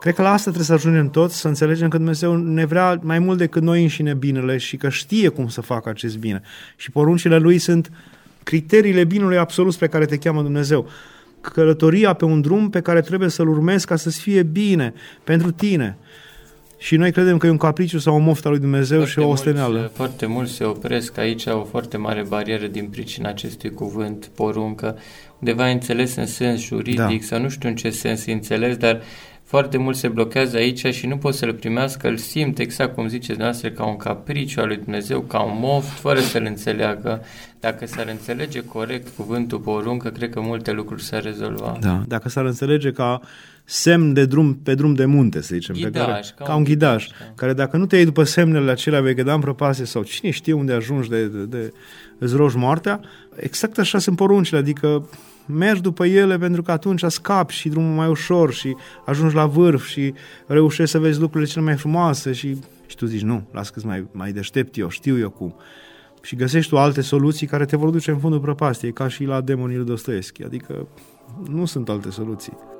Cred 0.00 0.14
că 0.14 0.22
la 0.22 0.28
asta 0.32 0.42
trebuie 0.42 0.64
să 0.64 0.72
ajungem 0.72 1.10
toți, 1.10 1.36
să 1.36 1.48
înțelegem 1.48 1.88
că 1.88 1.96
Dumnezeu 1.96 2.36
ne 2.36 2.64
vrea 2.64 2.98
mai 3.02 3.18
mult 3.18 3.38
decât 3.38 3.62
noi 3.62 3.82
înșine 3.82 4.14
binele 4.14 4.56
și 4.56 4.76
că 4.76 4.88
știe 4.88 5.28
cum 5.28 5.48
să 5.48 5.60
facă 5.60 5.88
acest 5.88 6.18
bine. 6.18 6.42
Și 6.76 6.90
poruncile 6.90 7.38
Lui 7.38 7.58
sunt 7.58 7.90
criteriile 8.42 9.04
binului 9.04 9.38
absolut 9.38 9.74
pe 9.74 9.86
care 9.86 10.06
te 10.06 10.16
cheamă 10.16 10.42
Dumnezeu. 10.42 10.88
Călătoria 11.40 12.12
pe 12.12 12.24
un 12.24 12.40
drum 12.40 12.70
pe 12.70 12.80
care 12.80 13.00
trebuie 13.00 13.28
să-l 13.28 13.48
urmezi 13.48 13.86
ca 13.86 13.96
să-ți 13.96 14.20
fie 14.20 14.42
bine 14.42 14.92
pentru 15.24 15.50
tine. 15.50 15.98
Și 16.78 16.96
noi 16.96 17.12
credem 17.12 17.36
că 17.36 17.46
e 17.46 17.50
un 17.50 17.56
capriciu 17.56 17.98
sau 17.98 18.14
o 18.14 18.18
moftă 18.18 18.48
lui 18.48 18.58
Dumnezeu 18.58 18.96
foarte 18.96 19.12
și 19.12 19.18
o 19.18 19.28
osteneală. 19.28 19.78
Mulți, 19.78 19.94
foarte 19.94 20.26
mulți 20.26 20.52
se 20.52 20.64
opresc 20.64 21.18
aici, 21.18 21.46
o 21.46 21.64
foarte 21.64 21.96
mare 21.96 22.24
barieră 22.28 22.66
din 22.66 22.86
pricina 22.86 23.28
acestui 23.28 23.70
cuvânt, 23.70 24.30
poruncă, 24.34 24.98
undeva 25.38 25.68
înțeles 25.68 26.16
în 26.16 26.26
sens 26.26 26.60
juridic 26.60 27.20
da. 27.20 27.26
sau 27.26 27.40
nu 27.40 27.48
știu 27.48 27.68
în 27.68 27.76
ce 27.76 27.90
sens 27.90 28.26
e 28.26 28.32
înțeles, 28.32 28.76
dar 28.76 29.00
foarte 29.46 29.76
mult 29.76 29.96
se 29.96 30.08
blochează 30.08 30.56
aici 30.56 30.86
și 30.94 31.06
nu 31.06 31.16
pot 31.16 31.34
să-l 31.34 31.54
primească, 31.54 32.08
îl 32.08 32.16
simt 32.16 32.58
exact 32.58 32.94
cum 32.94 33.08
ziceți 33.08 33.38
noastră, 33.38 33.70
ca 33.70 33.84
un 33.84 33.96
capriciu 33.96 34.60
al 34.60 34.66
lui 34.66 34.76
Dumnezeu, 34.76 35.20
ca 35.20 35.40
un 35.42 35.58
moft, 35.60 35.88
fără 35.88 36.20
să-l 36.20 36.44
înțeleagă. 36.44 37.24
Dacă 37.60 37.86
s-ar 37.86 38.06
înțelege 38.06 38.64
corect 38.64 39.08
cuvântul 39.16 39.58
poruncă, 39.58 40.08
cred 40.08 40.30
că 40.30 40.40
multe 40.40 40.72
lucruri 40.72 41.02
s-ar 41.02 41.22
rezolva. 41.22 41.76
Da, 41.80 42.02
dacă 42.06 42.28
s-ar 42.28 42.44
înțelege 42.44 42.92
ca 42.92 43.20
semn 43.68 44.12
de 44.12 44.24
drum 44.24 44.54
pe 44.54 44.74
drum 44.74 44.94
de 44.94 45.04
munte, 45.04 45.40
să 45.40 45.54
zicem. 45.54 45.74
Ghidaj, 45.74 45.92
pe 45.92 45.98
care, 45.98 46.22
ca, 46.36 46.44
ca 46.44 46.54
un 46.54 46.64
ghidaj, 46.64 47.04
ghidaj 47.04 47.18
da. 47.26 47.32
care 47.34 47.52
dacă 47.52 47.76
nu 47.76 47.86
te 47.86 47.96
iei 47.96 48.04
după 48.04 48.22
semnele 48.22 48.70
acelea 48.70 49.00
vei 49.00 49.14
cădea 49.14 49.34
în 49.34 49.40
prăpase 49.40 49.84
sau 49.84 50.02
cine 50.02 50.30
știe 50.30 50.52
unde 50.52 50.72
ajungi 50.72 51.08
de, 51.08 51.26
de, 51.26 51.44
de 51.44 51.72
îți 52.18 52.36
rogi 52.36 52.56
moartea, 52.56 53.00
exact 53.36 53.78
așa 53.78 53.98
sunt 53.98 54.16
poruncile, 54.16 54.58
adică 54.58 55.08
mergi 55.46 55.82
după 55.82 56.06
ele 56.06 56.38
pentru 56.38 56.62
că 56.62 56.70
atunci 56.70 57.04
scapi 57.06 57.54
și 57.54 57.68
drumul 57.68 57.94
mai 57.94 58.08
ușor 58.08 58.52
și 58.52 58.76
ajungi 59.04 59.34
la 59.34 59.46
vârf 59.46 59.86
și 59.86 60.14
reușești 60.46 60.90
să 60.90 60.98
vezi 60.98 61.20
lucrurile 61.20 61.50
cele 61.50 61.64
mai 61.64 61.76
frumoase 61.76 62.32
și, 62.32 62.56
și 62.86 62.96
tu 62.96 63.06
zici 63.06 63.22
nu, 63.22 63.48
las 63.52 63.70
că 63.70 63.80
mai, 63.84 64.06
mai 64.12 64.32
deștept 64.32 64.78
eu, 64.78 64.88
știu 64.88 65.18
eu 65.18 65.30
cum. 65.30 65.54
Și 66.22 66.36
găsești 66.36 66.70
tu 66.70 66.78
alte 66.78 67.00
soluții 67.00 67.46
care 67.46 67.64
te 67.64 67.76
vor 67.76 67.90
duce 67.90 68.10
în 68.10 68.18
fundul 68.18 68.40
prăpastiei, 68.40 68.92
ca 68.92 69.08
și 69.08 69.24
la 69.24 69.40
demonii 69.40 69.76
lui 69.76 69.86
Dostoevski, 69.86 70.44
adică 70.44 70.88
nu 71.48 71.64
sunt 71.64 71.88
alte 71.88 72.10
soluții. 72.10 72.75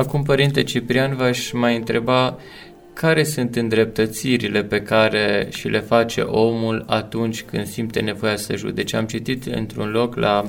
Acum, 0.00 0.22
Părinte 0.22 0.62
Ciprian, 0.62 1.16
v-aș 1.16 1.50
mai 1.50 1.76
întreba 1.76 2.38
care 2.92 3.24
sunt 3.24 3.56
îndreptățirile 3.56 4.62
pe 4.62 4.82
care 4.82 5.48
și 5.50 5.68
le 5.68 5.80
face 5.80 6.20
omul 6.20 6.84
atunci 6.86 7.42
când 7.42 7.66
simte 7.66 8.00
nevoia 8.00 8.36
să 8.36 8.56
judece. 8.56 8.96
Am 8.96 9.06
citit 9.06 9.46
într-un 9.46 9.90
loc 9.90 10.16
la 10.16 10.44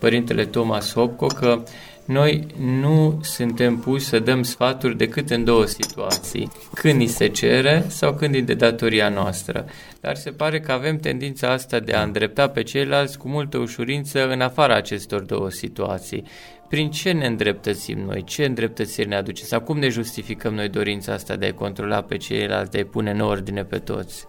Părintele 0.00 0.44
Thomas 0.44 0.92
Hopco 0.92 1.26
că 1.26 1.62
noi 2.04 2.46
nu 2.80 3.20
suntem 3.22 3.76
puși 3.76 4.04
să 4.04 4.18
dăm 4.18 4.42
sfaturi 4.42 4.96
decât 4.96 5.30
în 5.30 5.44
două 5.44 5.64
situații, 5.64 6.50
când 6.74 6.94
ni 6.94 7.06
se 7.06 7.26
cere 7.26 7.84
sau 7.88 8.14
când 8.14 8.34
e 8.34 8.40
de 8.40 8.54
datoria 8.54 9.08
noastră. 9.08 9.64
Dar 10.00 10.16
se 10.16 10.30
pare 10.30 10.60
că 10.60 10.72
avem 10.72 10.98
tendința 10.98 11.50
asta 11.50 11.78
de 11.78 11.92
a 11.92 12.02
îndrepta 12.02 12.48
pe 12.48 12.62
ceilalți 12.62 13.18
cu 13.18 13.28
multă 13.28 13.58
ușurință 13.58 14.28
în 14.28 14.40
afara 14.40 14.74
acestor 14.74 15.20
două 15.20 15.50
situații 15.50 16.24
prin 16.70 16.90
ce 16.90 17.12
ne 17.12 17.26
îndreptățim 17.26 17.98
noi, 17.98 18.24
ce 18.24 18.44
îndreptățiri 18.44 19.08
ne 19.08 19.16
aduce 19.16 19.44
sau 19.44 19.60
cum 19.60 19.78
ne 19.78 19.88
justificăm 19.88 20.54
noi 20.54 20.68
dorința 20.68 21.12
asta 21.12 21.36
de 21.36 21.46
a 21.46 21.54
controla 21.54 22.02
pe 22.02 22.16
ceilalți, 22.16 22.70
de 22.70 22.80
a 22.80 22.84
pune 22.84 23.10
în 23.10 23.20
ordine 23.20 23.64
pe 23.64 23.78
toți? 23.78 24.26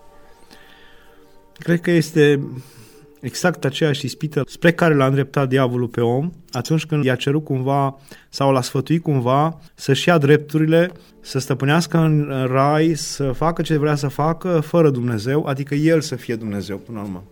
Cred 1.57 1.81
că 1.81 1.91
este 1.91 2.47
exact 3.19 3.65
aceeași 3.65 4.05
ispită 4.05 4.43
spre 4.47 4.71
care 4.71 4.93
l-a 4.93 5.05
îndreptat 5.05 5.49
diavolul 5.49 5.87
pe 5.87 6.01
om 6.01 6.31
atunci 6.51 6.85
când 6.85 7.03
i-a 7.03 7.15
cerut 7.15 7.43
cumva 7.43 7.99
sau 8.29 8.51
l-a 8.51 8.61
sfătuit 8.61 9.01
cumva 9.01 9.59
să-și 9.75 10.07
ia 10.07 10.17
drepturile, 10.17 10.91
să 11.19 11.39
stăpânească 11.39 11.97
în 11.97 12.47
rai, 12.49 12.93
să 12.95 13.31
facă 13.31 13.61
ce 13.61 13.77
vrea 13.77 13.95
să 13.95 14.07
facă 14.07 14.59
fără 14.59 14.89
Dumnezeu, 14.89 15.45
adică 15.45 15.75
el 15.75 16.01
să 16.01 16.15
fie 16.15 16.35
Dumnezeu 16.35 16.77
până 16.77 16.97
la 16.97 17.03
urmă. 17.03 17.23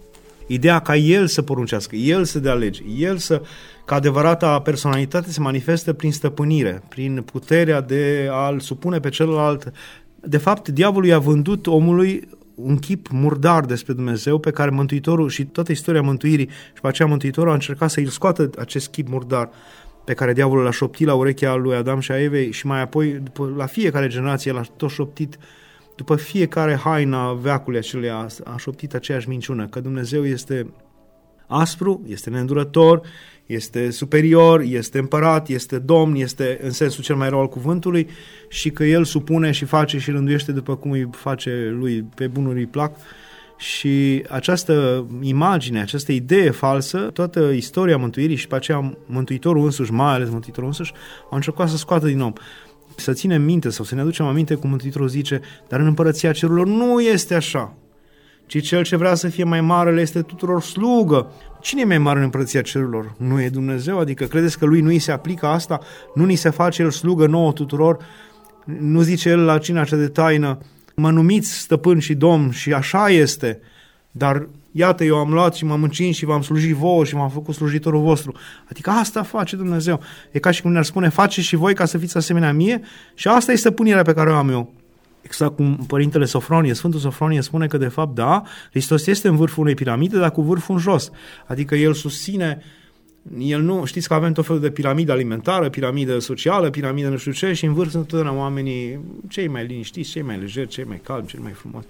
Ideea 0.51 0.79
ca 0.79 0.95
el 0.95 1.27
să 1.27 1.41
poruncească, 1.41 1.95
el 1.95 2.23
să 2.23 2.39
dea 2.39 2.53
lege, 2.53 2.83
el 2.97 3.17
să, 3.17 3.41
ca 3.85 3.95
adevărata 3.95 4.61
personalitate, 4.61 5.31
se 5.31 5.39
manifestă 5.39 5.93
prin 5.93 6.11
stăpânire, 6.11 6.83
prin 6.87 7.21
puterea 7.31 7.81
de 7.81 8.27
a-l 8.31 8.59
supune 8.59 8.99
pe 8.99 9.09
celălalt. 9.09 9.73
De 10.21 10.37
fapt, 10.37 10.67
diavolul 10.67 11.07
i-a 11.07 11.19
vândut 11.19 11.67
omului 11.67 12.27
un 12.55 12.77
chip 12.77 13.07
murdar 13.11 13.65
despre 13.65 13.93
Dumnezeu 13.93 14.39
pe 14.39 14.51
care 14.51 14.69
Mântuitorul 14.69 15.29
și 15.29 15.45
toată 15.45 15.71
istoria 15.71 16.01
mântuirii 16.01 16.49
și 16.73 16.81
pe 16.81 16.87
aceea 16.87 17.07
Mântuitorul 17.07 17.49
a 17.49 17.53
încercat 17.53 17.89
să 17.89 17.99
îl 17.99 18.07
scoată 18.07 18.49
acest 18.57 18.89
chip 18.89 19.07
murdar 19.07 19.49
pe 20.05 20.13
care 20.13 20.33
diavolul 20.33 20.63
l-a 20.63 20.71
șoptit 20.71 21.07
la 21.07 21.13
urechea 21.13 21.55
lui 21.55 21.75
Adam 21.75 21.99
și 21.99 22.11
a 22.11 22.21
Evei 22.21 22.51
și 22.51 22.65
mai 22.65 22.81
apoi 22.81 23.07
după, 23.23 23.53
la 23.57 23.65
fiecare 23.65 24.07
generație 24.07 24.51
l-a 24.51 24.61
tot 24.75 24.89
șoptit 24.89 25.37
după 25.99 26.15
fiecare 26.15 26.75
haina 26.75 27.33
veacului 27.33 27.79
acelea 27.79 28.27
a 28.43 28.57
șoptit 28.57 28.93
aceeași 28.93 29.29
minciună, 29.29 29.67
că 29.67 29.79
Dumnezeu 29.79 30.25
este 30.25 30.73
aspru, 31.47 32.01
este 32.07 32.29
neîndurător, 32.29 33.01
este 33.45 33.89
superior, 33.89 34.61
este 34.61 34.99
împărat, 34.99 35.47
este 35.47 35.77
domn, 35.77 36.15
este 36.15 36.59
în 36.61 36.71
sensul 36.71 37.03
cel 37.03 37.15
mai 37.15 37.29
rău 37.29 37.39
al 37.39 37.47
cuvântului 37.47 38.07
și 38.49 38.69
că 38.69 38.83
el 38.83 39.03
supune 39.03 39.51
și 39.51 39.65
face 39.65 39.97
și 39.97 40.11
rânduiește 40.11 40.51
după 40.51 40.75
cum 40.75 40.91
îi 40.91 41.09
face 41.11 41.75
lui 41.79 42.03
pe 42.15 42.27
bunul 42.27 42.55
îi 42.55 42.67
plac. 42.67 42.97
Și 43.57 44.23
această 44.29 45.05
imagine, 45.21 45.81
această 45.81 46.11
idee 46.11 46.49
falsă, 46.49 46.97
toată 46.99 47.39
istoria 47.39 47.97
mântuirii 47.97 48.35
și 48.35 48.47
pe 48.47 48.55
aceea 48.55 48.97
Mântuitorul 49.05 49.63
însuși, 49.63 49.91
mai 49.91 50.13
ales 50.13 50.29
Mântuitorul 50.29 50.67
însuși, 50.67 50.93
a 51.29 51.35
încercat 51.35 51.69
să 51.69 51.77
scoată 51.77 52.05
din 52.05 52.21
om 52.21 52.33
să 52.99 53.13
ținem 53.13 53.41
minte 53.41 53.69
sau 53.69 53.85
să 53.85 53.95
ne 53.95 54.01
aducem 54.01 54.25
aminte 54.25 54.55
cum 54.55 54.69
Mântuitorul 54.69 55.07
zice, 55.07 55.41
dar 55.67 55.79
în 55.79 55.85
împărăția 55.85 56.31
cerurilor 56.31 56.67
nu 56.67 57.01
este 57.01 57.35
așa, 57.35 57.73
ci 58.45 58.61
cel 58.61 58.83
ce 58.83 58.95
vrea 58.95 59.15
să 59.15 59.27
fie 59.27 59.43
mai 59.43 59.61
mare 59.61 59.91
le 59.91 60.01
este 60.01 60.21
tuturor 60.21 60.61
slugă. 60.61 61.31
Cine 61.61 61.81
e 61.81 61.85
mai 61.85 61.97
mare 61.97 62.17
în 62.17 62.23
împărăția 62.23 62.61
cerurilor? 62.61 63.15
Nu 63.17 63.41
e 63.41 63.49
Dumnezeu? 63.49 63.99
Adică 63.99 64.25
credeți 64.25 64.59
că 64.59 64.65
lui 64.65 64.81
nu 64.81 64.87
îi 64.87 64.99
se 64.99 65.11
aplică 65.11 65.45
asta? 65.45 65.79
Nu 66.13 66.25
ni 66.25 66.35
se 66.35 66.49
face 66.49 66.81
el 66.81 66.91
slugă 66.91 67.27
nouă 67.27 67.53
tuturor? 67.53 67.97
Nu 68.63 69.01
zice 69.01 69.29
el 69.29 69.45
la 69.45 69.57
cina 69.57 69.83
cea 69.83 69.95
de 69.95 70.07
taină, 70.07 70.57
mă 70.95 71.11
numiți 71.11 71.59
stăpân 71.59 71.99
și 71.99 72.13
domn 72.13 72.51
și 72.51 72.73
așa 72.73 73.09
este, 73.09 73.59
dar 74.11 74.47
iată, 74.71 75.03
eu 75.03 75.15
am 75.15 75.31
luat 75.31 75.55
și 75.55 75.65
m-am 75.65 75.83
încins 75.83 76.15
și 76.15 76.25
v-am 76.25 76.41
slujit 76.41 76.75
vouă 76.75 77.05
și 77.05 77.15
m-am 77.15 77.29
făcut 77.29 77.55
slujitorul 77.55 78.01
vostru. 78.01 78.35
Adică 78.69 78.89
asta 78.89 79.23
face 79.23 79.55
Dumnezeu. 79.55 79.99
E 80.31 80.39
ca 80.39 80.51
și 80.51 80.61
cum 80.61 80.71
ne-ar 80.71 80.83
spune, 80.83 81.09
faceți 81.09 81.47
și 81.47 81.55
voi 81.55 81.73
ca 81.73 81.85
să 81.85 81.97
fiți 81.97 82.17
asemenea 82.17 82.53
mie 82.53 82.81
și 83.13 83.27
asta 83.27 83.51
este 83.51 83.67
stăpânirea 83.67 84.01
pe 84.01 84.13
care 84.13 84.29
o 84.29 84.35
am 84.35 84.49
eu. 84.49 84.73
Exact 85.21 85.55
cum 85.55 85.75
Părintele 85.75 86.25
Sofronie, 86.25 86.73
Sfântul 86.73 86.99
Sofronie 86.99 87.41
spune 87.41 87.67
că 87.67 87.77
de 87.77 87.87
fapt 87.87 88.15
da, 88.15 88.43
Hristos 88.69 89.07
este 89.07 89.27
în 89.27 89.35
vârful 89.35 89.63
unei 89.63 89.75
piramide, 89.75 90.17
dar 90.17 90.31
cu 90.31 90.41
vârful 90.41 90.75
în 90.75 90.81
jos. 90.81 91.11
Adică 91.47 91.75
el 91.75 91.93
susține 91.93 92.61
El 93.37 93.61
nu, 93.61 93.85
știți 93.85 94.07
că 94.07 94.13
avem 94.13 94.33
tot 94.33 94.45
felul 94.45 94.61
de 94.61 94.69
piramidă 94.69 95.11
alimentară, 95.11 95.69
piramidă 95.69 96.19
socială, 96.19 96.69
piramidă 96.69 97.09
nu 97.09 97.17
știu 97.17 97.31
ce 97.31 97.53
și 97.53 97.65
în 97.65 97.73
vârf 97.73 97.89
sunt 97.89 98.01
întotdeauna 98.03 98.41
oamenii 98.41 98.99
cei 99.27 99.47
mai 99.47 99.65
liniștiți, 99.65 100.09
cei 100.09 100.21
mai 100.21 100.37
lejeri, 100.37 100.67
cei 100.67 100.83
mai 100.83 101.01
calmi, 101.03 101.27
cei 101.27 101.39
mai 101.43 101.51
frumoși. 101.51 101.87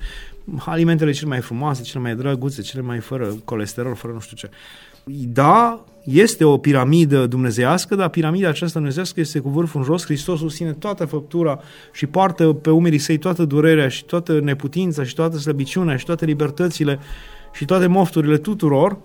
Alimentele 0.65 1.11
cele 1.11 1.29
mai 1.29 1.41
frumoase, 1.41 1.81
cele 1.81 2.03
mai 2.03 2.15
drăguțe, 2.15 2.61
cele 2.61 2.81
mai 2.81 2.99
fără 2.99 3.35
colesterol, 3.45 3.95
fără 3.95 4.13
nu 4.13 4.19
știu 4.19 4.35
ce. 4.35 4.49
Da, 5.33 5.83
este 6.03 6.43
o 6.43 6.57
piramidă 6.57 7.27
dumnezeiască, 7.27 7.95
dar 7.95 8.09
piramida 8.09 8.47
aceasta 8.47 8.77
dumnezeiască 8.77 9.19
este 9.19 9.39
cu 9.39 9.49
vârful 9.49 9.79
în 9.79 9.85
jos. 9.85 10.05
Hristos 10.05 10.39
susține 10.39 10.73
toată 10.73 11.05
făptura 11.05 11.59
și 11.91 12.05
poartă 12.05 12.53
pe 12.53 12.69
umerii 12.69 12.97
săi 12.97 13.17
toată 13.17 13.45
durerea 13.45 13.87
și 13.87 14.05
toată 14.05 14.39
neputința 14.39 15.03
și 15.03 15.15
toată 15.15 15.37
slăbiciunea 15.37 15.95
și 15.95 16.05
toate 16.05 16.25
libertățile 16.25 16.99
și 17.53 17.65
toate 17.65 17.87
mofturile 17.87 18.37
tuturor. 18.37 18.97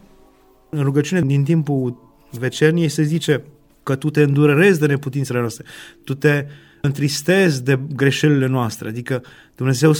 În 0.70 0.82
rugăciune 0.82 1.20
din 1.20 1.44
timpul 1.44 2.13
vecerniei 2.38 2.88
se 2.88 3.02
zice 3.02 3.42
că 3.82 3.94
tu 3.94 4.10
te 4.10 4.22
îndurerezi 4.22 4.80
de 4.80 4.86
neputințele 4.86 5.38
noastre, 5.38 5.64
tu 6.04 6.14
te 6.14 6.46
întristezi 6.80 7.64
de 7.64 7.78
greșelile 7.94 8.46
noastre, 8.46 8.88
adică 8.88 9.22
Dumnezeu 9.56 9.92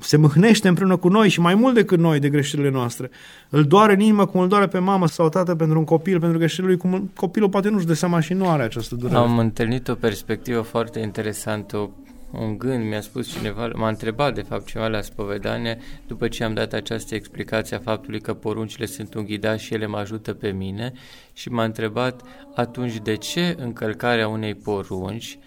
se 0.00 0.16
mâhnește 0.16 0.68
împreună 0.68 0.96
cu 0.96 1.08
noi 1.08 1.28
și 1.28 1.40
mai 1.40 1.54
mult 1.54 1.74
decât 1.74 1.98
noi 1.98 2.18
de 2.18 2.28
greșelile 2.28 2.70
noastre. 2.70 3.10
Îl 3.48 3.64
doare 3.64 3.92
în 3.92 4.00
inimă 4.00 4.26
cum 4.26 4.40
îl 4.40 4.48
doare 4.48 4.66
pe 4.66 4.78
mamă 4.78 5.06
sau 5.06 5.28
tată 5.28 5.54
pentru 5.54 5.78
un 5.78 5.84
copil, 5.84 6.20
pentru 6.20 6.38
greșelile 6.38 6.72
lui, 6.72 6.76
cum 6.76 7.10
copilul 7.16 7.48
poate 7.48 7.68
nu-și 7.68 7.86
dă 7.86 7.92
seama 7.92 8.20
și 8.20 8.32
nu 8.32 8.48
are 8.48 8.62
această 8.62 8.94
durere. 8.94 9.18
Am 9.18 9.38
întâlnit 9.38 9.88
o 9.88 9.94
perspectivă 9.94 10.60
foarte 10.60 10.98
interesantă, 10.98 11.90
un 12.38 12.58
gând, 12.58 12.84
mi-a 12.84 13.00
spus 13.00 13.32
cineva, 13.32 13.70
m-a 13.74 13.88
întrebat 13.88 14.34
de 14.34 14.42
fapt 14.42 14.66
cineva 14.66 14.88
la 14.88 15.00
spovedanie 15.00 15.78
după 16.06 16.28
ce 16.28 16.44
am 16.44 16.54
dat 16.54 16.72
această 16.72 17.14
explicație 17.14 17.76
a 17.76 17.80
faptului 17.80 18.20
că 18.20 18.34
poruncile 18.34 18.86
sunt 18.86 19.14
un 19.14 19.24
ghidaj 19.24 19.60
și 19.60 19.74
ele 19.74 19.86
mă 19.86 19.96
ajută 19.96 20.32
pe 20.32 20.50
mine 20.50 20.92
și 21.32 21.48
m-a 21.48 21.64
întrebat 21.64 22.22
atunci 22.54 22.96
de 22.98 23.16
ce 23.16 23.54
încălcarea 23.58 24.28
unei 24.28 24.54
porunci 24.54 25.38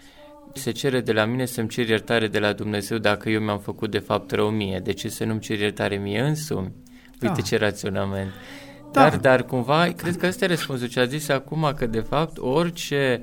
se 0.52 0.70
cere 0.70 1.00
de 1.00 1.12
la 1.12 1.24
mine 1.24 1.44
să-mi 1.44 1.68
cer 1.68 1.88
iertare 1.88 2.28
de 2.28 2.38
la 2.38 2.52
Dumnezeu 2.52 2.98
dacă 2.98 3.30
eu 3.30 3.40
mi-am 3.40 3.58
făcut 3.58 3.90
de 3.90 3.98
fapt 3.98 4.30
rău 4.30 4.48
mie. 4.48 4.80
De 4.84 4.92
ce 4.92 5.08
să 5.08 5.24
nu-mi 5.24 5.40
cer 5.40 5.58
iertare 5.58 5.96
mie 5.96 6.20
însumi? 6.20 6.72
Uite 7.22 7.40
da. 7.40 7.42
ce 7.42 7.56
raționament. 7.56 8.30
Da. 8.92 9.02
Dar, 9.08 9.16
dar 9.16 9.44
cumva, 9.44 9.92
cred 9.96 10.16
că 10.16 10.26
ăsta 10.26 10.44
e 10.44 10.48
răspunsul 10.48 10.88
ce 10.88 11.00
a 11.00 11.04
zis 11.04 11.28
acum, 11.28 11.72
că 11.76 11.86
de 11.86 12.00
fapt 12.00 12.38
orice 12.38 13.22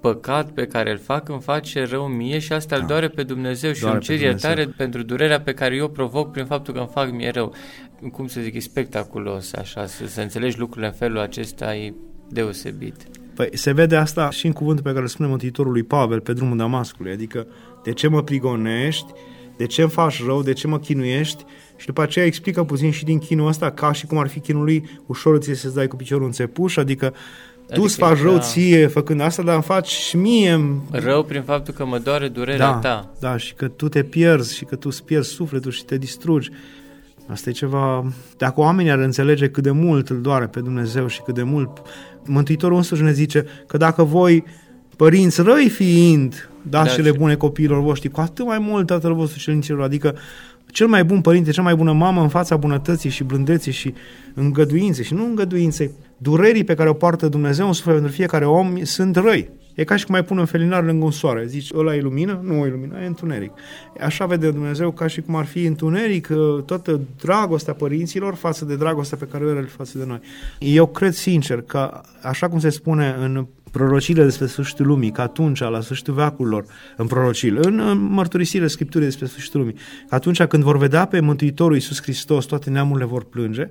păcat 0.00 0.50
pe 0.50 0.66
care 0.66 0.90
îl 0.90 0.98
fac 0.98 1.28
îmi 1.28 1.40
face 1.40 1.84
rău 1.84 2.06
mie 2.06 2.38
și 2.38 2.52
asta 2.52 2.76
da. 2.76 2.82
îl 2.82 2.88
doare 2.88 3.08
pe 3.08 3.22
Dumnezeu 3.22 3.72
și 3.72 3.80
doare 3.80 3.94
îmi 3.94 4.04
cer 4.04 4.20
iertare 4.20 4.66
pentru 4.76 5.02
durerea 5.02 5.40
pe 5.40 5.54
care 5.54 5.76
eu 5.76 5.88
provoc 5.88 6.32
prin 6.32 6.44
faptul 6.44 6.74
că 6.74 6.80
îmi 6.80 6.88
fac 6.92 7.10
mie 7.10 7.30
rău. 7.30 7.54
Cum 8.12 8.26
să 8.26 8.40
zic, 8.40 8.54
e 8.54 8.60
spectaculos 8.60 9.52
așa, 9.52 9.86
să, 9.86 10.06
să 10.06 10.20
înțelegi 10.20 10.58
lucrurile 10.58 10.86
în 10.86 10.92
felul 10.92 11.18
acesta 11.18 11.74
e 11.74 11.94
deosebit. 12.28 12.94
Păi 13.34 13.48
se 13.52 13.72
vede 13.72 13.96
asta 13.96 14.30
și 14.30 14.46
în 14.46 14.52
cuvântul 14.52 14.84
pe 14.84 14.90
care 14.90 15.02
îl 15.02 15.08
spune 15.08 15.28
Mântuitorul 15.28 15.72
lui 15.72 15.82
Pavel 15.82 16.20
pe 16.20 16.32
drumul 16.32 16.56
Damascului, 16.56 17.12
adică 17.12 17.46
de 17.82 17.92
ce 17.92 18.08
mă 18.08 18.22
prigonești, 18.22 19.12
de 19.56 19.66
ce 19.66 19.82
îmi 19.82 19.90
faci 19.90 20.24
rău, 20.24 20.42
de 20.42 20.52
ce 20.52 20.66
mă 20.66 20.78
chinuiești 20.78 21.44
și 21.76 21.86
după 21.86 22.02
aceea 22.02 22.24
explică 22.24 22.64
puțin 22.64 22.90
și 22.90 23.04
din 23.04 23.18
chinul 23.18 23.46
ăsta, 23.46 23.70
ca 23.70 23.92
și 23.92 24.06
cum 24.06 24.18
ar 24.18 24.28
fi 24.28 24.40
chinul 24.40 24.64
lui, 24.64 24.88
ușor 25.06 25.38
ți 25.38 25.54
să-ți 25.54 25.74
dai 25.74 25.86
cu 25.86 25.96
piciorul 25.96 26.26
în 26.26 26.32
țepuș, 26.32 26.76
adică 26.76 27.14
tu 27.68 27.74
adică, 27.74 27.86
îți 27.86 27.96
faci 27.96 28.22
rău 28.22 28.34
da. 28.34 28.38
ție 28.40 28.86
făcând 28.86 29.20
asta, 29.20 29.42
dar 29.42 29.54
îmi 29.54 29.62
faci 29.62 29.88
și 29.88 30.16
mie... 30.16 30.60
Rău 30.90 31.22
prin 31.22 31.42
faptul 31.42 31.74
că 31.74 31.86
mă 31.86 31.98
doare 31.98 32.28
durerea 32.28 32.70
da, 32.70 32.78
ta. 32.78 33.10
Da, 33.20 33.36
și 33.36 33.54
că 33.54 33.68
tu 33.68 33.88
te 33.88 34.02
pierzi 34.02 34.56
și 34.56 34.64
că 34.64 34.76
tu 34.76 34.88
îți 34.90 35.04
pierzi 35.04 35.30
sufletul 35.30 35.70
și 35.70 35.84
te 35.84 35.96
distrugi. 35.96 36.50
Asta 37.26 37.50
e 37.50 37.52
ceva... 37.52 38.12
Dacă 38.36 38.60
oamenii 38.60 38.90
ar 38.90 38.98
înțelege 38.98 39.48
cât 39.48 39.62
de 39.62 39.70
mult 39.70 40.08
îl 40.08 40.20
doare 40.20 40.46
pe 40.46 40.60
Dumnezeu 40.60 41.06
și 41.06 41.22
cât 41.22 41.34
de 41.34 41.42
mult... 41.42 41.82
Mântuitorul 42.24 42.76
însuși 42.76 43.02
ne 43.02 43.12
zice 43.12 43.46
că 43.66 43.76
dacă 43.76 44.02
voi, 44.02 44.44
părinți 44.96 45.40
răi 45.40 45.68
fiind, 45.68 46.50
dați 46.62 46.88
da, 46.88 46.94
cele 46.94 47.10
bune 47.10 47.34
copiilor 47.34 47.80
voștri, 47.80 48.08
cu 48.08 48.20
atât 48.20 48.46
mai 48.46 48.58
mult 48.58 48.86
Tatăl 48.86 49.14
vostru 49.14 49.38
și 49.38 49.48
în 49.48 49.80
adică 49.80 50.14
cel 50.66 50.86
mai 50.86 51.04
bun 51.04 51.20
părinte, 51.20 51.50
cea 51.50 51.62
mai 51.62 51.74
bună 51.74 51.92
mamă 51.92 52.22
în 52.22 52.28
fața 52.28 52.56
bunătății 52.56 53.10
și 53.10 53.24
blândeții 53.24 53.72
și 53.72 53.94
îngăduinței 54.34 55.04
și 55.04 55.14
nu 55.14 55.24
îngăduinței, 55.24 55.90
durerii 56.18 56.64
pe 56.64 56.74
care 56.74 56.88
o 56.88 56.92
poartă 56.92 57.28
Dumnezeu 57.28 57.66
în 57.66 57.72
suflet 57.72 57.94
pentru 57.94 58.12
fiecare 58.12 58.46
om 58.46 58.84
sunt 58.84 59.16
răi. 59.16 59.50
E 59.74 59.84
ca 59.84 59.96
și 59.96 60.04
cum 60.04 60.14
mai 60.14 60.24
pun 60.24 60.38
un 60.38 60.44
felinar 60.44 60.84
lângă 60.84 61.04
un 61.04 61.10
soare. 61.10 61.46
Zici, 61.46 61.70
ăla 61.74 61.94
e 61.94 62.00
lumină? 62.00 62.40
Nu 62.42 62.52
e 62.52 62.70
lumină, 62.70 63.02
e 63.02 63.06
întuneric. 63.06 63.52
Așa 64.00 64.26
vede 64.26 64.50
Dumnezeu 64.50 64.90
ca 64.90 65.06
și 65.06 65.20
cum 65.20 65.34
ar 65.36 65.44
fi 65.44 65.64
întuneric 65.64 66.28
uh, 66.30 66.62
toată 66.64 67.00
dragostea 67.20 67.74
părinților 67.74 68.34
față 68.34 68.64
de 68.64 68.76
dragostea 68.76 69.16
pe 69.16 69.24
care 69.24 69.44
o 69.44 69.50
are 69.50 69.60
față 69.60 69.98
de 69.98 70.04
noi. 70.06 70.20
Eu 70.58 70.86
cred 70.86 71.12
sincer 71.12 71.60
că, 71.60 72.00
așa 72.22 72.48
cum 72.48 72.58
se 72.58 72.68
spune 72.68 73.16
în 73.20 73.46
prorocile 73.70 74.24
despre 74.24 74.46
sfârșitul 74.46 74.86
lumii, 74.86 75.10
că 75.10 75.20
atunci, 75.20 75.60
la 75.60 75.80
sfârșitul 75.80 76.14
veacurilor, 76.14 76.64
în 76.96 77.06
prorocile, 77.06 77.60
în 77.62 77.98
mărturisirile 78.10 78.68
Scripturii 78.68 79.06
despre 79.06 79.26
sfârșitul 79.26 79.60
lumii, 79.60 79.74
că 80.08 80.14
atunci 80.14 80.42
când 80.42 80.62
vor 80.62 80.76
vedea 80.76 81.04
pe 81.04 81.20
Mântuitorul 81.20 81.74
Iisus 81.74 82.02
Hristos, 82.02 82.44
toate 82.44 82.70
neamurile 82.70 83.06
vor 83.06 83.24
plânge, 83.24 83.70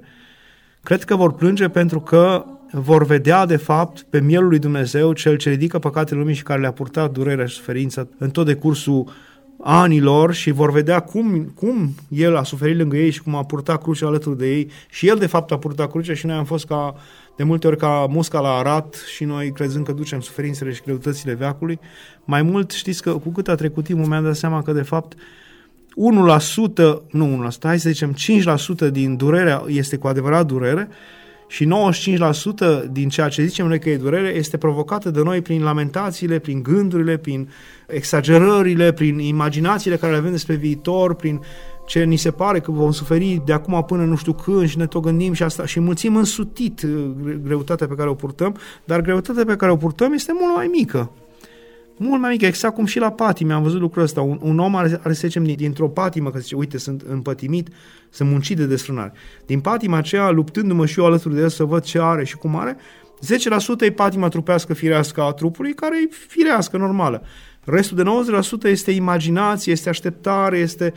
cred 0.87 1.03
că 1.03 1.15
vor 1.15 1.33
plânge 1.33 1.69
pentru 1.69 1.99
că 1.99 2.45
vor 2.71 3.05
vedea, 3.05 3.45
de 3.45 3.55
fapt, 3.55 4.05
pe 4.09 4.19
mielul 4.19 4.47
lui 4.47 4.59
Dumnezeu, 4.59 5.13
cel 5.13 5.35
ce 5.35 5.49
ridică 5.49 5.79
păcatele 5.79 6.19
lumii 6.19 6.35
și 6.35 6.43
care 6.43 6.59
le-a 6.59 6.71
purtat 6.71 7.11
durerea 7.11 7.45
și 7.45 7.55
suferința 7.55 8.07
în 8.17 8.29
tot 8.29 8.45
decursul 8.45 9.09
anilor 9.61 10.33
și 10.33 10.51
vor 10.51 10.71
vedea 10.71 10.99
cum, 10.99 11.51
cum 11.55 11.95
el 12.09 12.35
a 12.35 12.43
suferit 12.43 12.77
lângă 12.77 12.97
ei 12.97 13.09
și 13.09 13.21
cum 13.21 13.35
a 13.35 13.43
purtat 13.43 13.81
crucea 13.81 14.07
alături 14.07 14.37
de 14.37 14.47
ei 14.47 14.71
și 14.89 15.07
el 15.07 15.17
de 15.17 15.25
fapt 15.25 15.51
a 15.51 15.57
purtat 15.57 15.89
crucea 15.89 16.13
și 16.13 16.25
noi 16.25 16.35
am 16.35 16.45
fost 16.45 16.65
ca 16.65 16.95
de 17.35 17.43
multe 17.43 17.67
ori 17.67 17.77
ca 17.77 18.05
musca 18.09 18.39
la 18.39 18.49
arat 18.49 18.95
și 19.15 19.23
noi 19.23 19.51
crezând 19.51 19.85
că 19.85 19.91
ducem 19.91 20.19
suferințele 20.19 20.71
și 20.71 20.81
greutățile 20.85 21.33
veacului. 21.33 21.79
Mai 22.23 22.41
mult 22.41 22.71
știți 22.71 23.01
că 23.01 23.11
cu 23.11 23.29
cât 23.29 23.47
a 23.47 23.55
trecut 23.55 23.83
timpul 23.83 24.05
mi-am 24.05 24.23
dat 24.23 24.35
seama 24.35 24.61
că 24.61 24.71
de 24.71 24.81
fapt 24.81 25.17
1%, 25.97 27.01
nu 27.11 27.49
1%, 27.49 27.61
hai 27.61 27.79
să 27.79 27.89
zicem 27.89 28.15
5% 28.87 28.91
din 28.91 29.15
durerea 29.15 29.63
este 29.67 29.97
cu 29.97 30.07
adevărat 30.07 30.45
durere 30.45 30.89
și 31.47 31.69
95% 32.85 32.91
din 32.91 33.09
ceea 33.09 33.27
ce 33.27 33.45
zicem 33.45 33.67
noi 33.67 33.79
că 33.79 33.89
e 33.89 33.97
durere 33.97 34.27
este 34.27 34.57
provocată 34.57 35.09
de 35.09 35.21
noi 35.23 35.41
prin 35.41 35.63
lamentațiile, 35.63 36.39
prin 36.39 36.63
gândurile, 36.63 37.17
prin 37.17 37.49
exagerările, 37.87 38.91
prin 38.91 39.19
imaginațiile 39.19 39.95
care 39.95 40.11
le 40.11 40.17
avem 40.17 40.31
despre 40.31 40.55
viitor, 40.55 41.13
prin 41.15 41.41
ce 41.85 42.03
ni 42.03 42.15
se 42.15 42.31
pare 42.31 42.59
că 42.59 42.71
vom 42.71 42.91
suferi 42.91 43.41
de 43.45 43.53
acum 43.53 43.83
până 43.87 44.03
nu 44.03 44.15
știu 44.15 44.33
când 44.33 44.67
și 44.67 44.77
ne 44.77 44.87
tot 44.87 45.01
gândim 45.01 45.33
și 45.33 45.43
asta. 45.43 45.65
Și 45.65 45.79
mulțim 45.79 46.15
însutit 46.15 46.81
uh, 46.81 47.11
greutatea 47.43 47.87
pe 47.87 47.93
care 47.93 48.09
o 48.09 48.13
purtăm, 48.13 48.55
dar 48.83 49.01
greutatea 49.01 49.45
pe 49.45 49.55
care 49.55 49.71
o 49.71 49.75
purtăm 49.75 50.13
este 50.13 50.31
mult 50.39 50.55
mai 50.55 50.67
mică 50.71 51.11
mult 51.97 52.21
mai 52.21 52.31
mică, 52.31 52.45
exact 52.45 52.75
cum 52.75 52.85
și 52.85 52.99
la 52.99 53.11
patime 53.11 53.53
am 53.53 53.63
văzut 53.63 53.79
lucrul 53.79 54.03
ăsta. 54.03 54.21
Un, 54.21 54.39
un 54.41 54.59
om 54.59 54.75
are, 54.75 54.99
are 55.03 55.13
să 55.13 55.27
zicem, 55.27 55.43
dintr-o 55.43 55.89
patimă, 55.89 56.31
că 56.31 56.39
zice, 56.39 56.55
uite, 56.55 56.77
sunt 56.77 57.01
împătimit, 57.01 57.69
sunt 58.09 58.29
muncit 58.29 58.57
de 58.57 58.65
desfrânare. 58.65 59.11
Din 59.45 59.59
patima 59.59 59.97
aceea, 59.97 60.29
luptându-mă 60.29 60.85
și 60.85 60.99
eu 60.99 61.05
alături 61.05 61.35
de 61.35 61.41
el 61.41 61.49
să 61.49 61.63
văd 61.63 61.83
ce 61.83 61.99
are 62.01 62.25
și 62.25 62.37
cum 62.37 62.55
are, 62.55 62.77
10% 63.81 63.85
e 63.85 63.91
patima 63.91 64.27
trupească 64.27 64.73
firească 64.73 65.21
a 65.21 65.31
trupului, 65.31 65.73
care 65.73 65.95
e 65.97 66.15
firească, 66.27 66.77
normală. 66.77 67.21
Restul 67.63 67.97
de 67.97 68.03
90% 68.67 68.71
este 68.71 68.91
imaginație, 68.91 69.71
este 69.71 69.89
așteptare, 69.89 70.57
este 70.57 70.93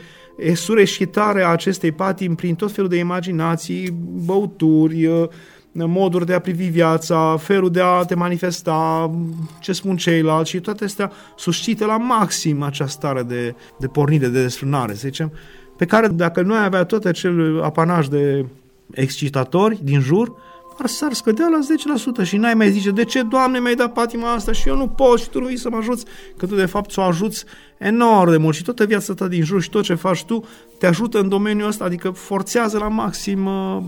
sureșitare 0.53 1.43
a 1.43 1.47
acestei 1.47 1.91
patimi 1.91 2.35
prin 2.35 2.55
tot 2.55 2.71
felul 2.71 2.89
de 2.89 2.97
imaginații, 2.97 3.89
băuturi, 4.25 5.09
moduri 5.73 6.25
de 6.25 6.33
a 6.33 6.39
privi 6.39 6.67
viața, 6.67 7.37
felul 7.37 7.71
de 7.71 7.81
a 7.81 8.03
te 8.03 8.15
manifesta, 8.15 9.11
ce 9.59 9.71
spun 9.71 9.97
ceilalți 9.97 10.49
și 10.49 10.59
toate 10.59 10.83
astea 10.83 11.11
suscită 11.35 11.85
la 11.85 11.97
maxim 11.97 12.61
această 12.61 12.97
stare 12.97 13.23
de, 13.23 13.55
de 13.79 13.87
pornire, 13.87 14.27
de 14.27 14.41
desfrânare, 14.41 14.93
să 14.93 14.99
zicem, 14.99 15.31
pe 15.77 15.85
care 15.85 16.07
dacă 16.07 16.41
noi 16.41 16.57
avea 16.63 16.83
tot 16.83 17.05
acel 17.05 17.61
apanaj 17.63 18.07
de 18.07 18.45
excitatori 18.91 19.79
din 19.83 19.99
jur, 19.99 20.35
ar 20.77 20.87
s-ar 20.87 21.13
scădea 21.13 21.47
la 21.47 21.59
10% 22.23 22.25
și 22.25 22.37
n-ai 22.37 22.53
mai 22.53 22.71
zice, 22.71 22.91
de 22.91 23.03
ce, 23.03 23.21
Doamne, 23.21 23.59
mi-ai 23.59 23.75
dat 23.75 23.93
patima 23.93 24.33
asta 24.33 24.51
și 24.51 24.67
eu 24.67 24.75
nu 24.75 24.87
pot 24.87 25.19
și 25.19 25.29
tu 25.29 25.39
nu 25.39 25.55
să 25.55 25.69
mă 25.69 25.77
ajuți, 25.77 26.05
că 26.37 26.45
tu 26.45 26.55
de 26.55 26.65
fapt 26.65 26.91
ți-o 26.91 27.01
ajuți 27.01 27.45
enorm 27.77 28.31
de 28.31 28.37
mult 28.37 28.55
și 28.55 28.63
toată 28.63 28.85
viața 28.85 29.13
ta 29.13 29.27
din 29.27 29.43
jur 29.43 29.61
și 29.61 29.69
tot 29.69 29.83
ce 29.83 29.93
faci 29.93 30.23
tu 30.23 30.43
te 30.77 30.87
ajută 30.87 31.19
în 31.19 31.29
domeniul 31.29 31.67
ăsta, 31.67 31.83
adică 31.83 32.09
forțează 32.09 32.77
la 32.77 32.87
maxim 32.87 33.45
uh, 33.45 33.83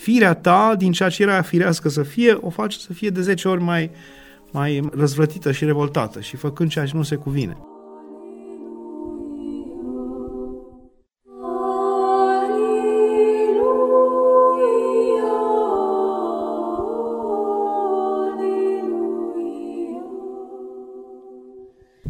firea 0.00 0.34
ta, 0.34 0.74
din 0.78 0.92
ceea 0.92 1.08
ce 1.08 1.22
era 1.22 1.42
firească 1.42 1.88
să 1.88 2.02
fie, 2.02 2.32
o 2.32 2.50
face 2.50 2.78
să 2.78 2.92
fie 2.92 3.08
de 3.08 3.20
10 3.20 3.48
ori 3.48 3.62
mai, 3.62 3.90
mai 4.50 4.88
răzvrătită 4.92 5.52
și 5.52 5.64
revoltată 5.64 6.20
și 6.20 6.36
făcând 6.36 6.70
ceea 6.70 6.86
ce 6.86 6.96
nu 6.96 7.02
se 7.02 7.14
cuvine. 7.14 7.56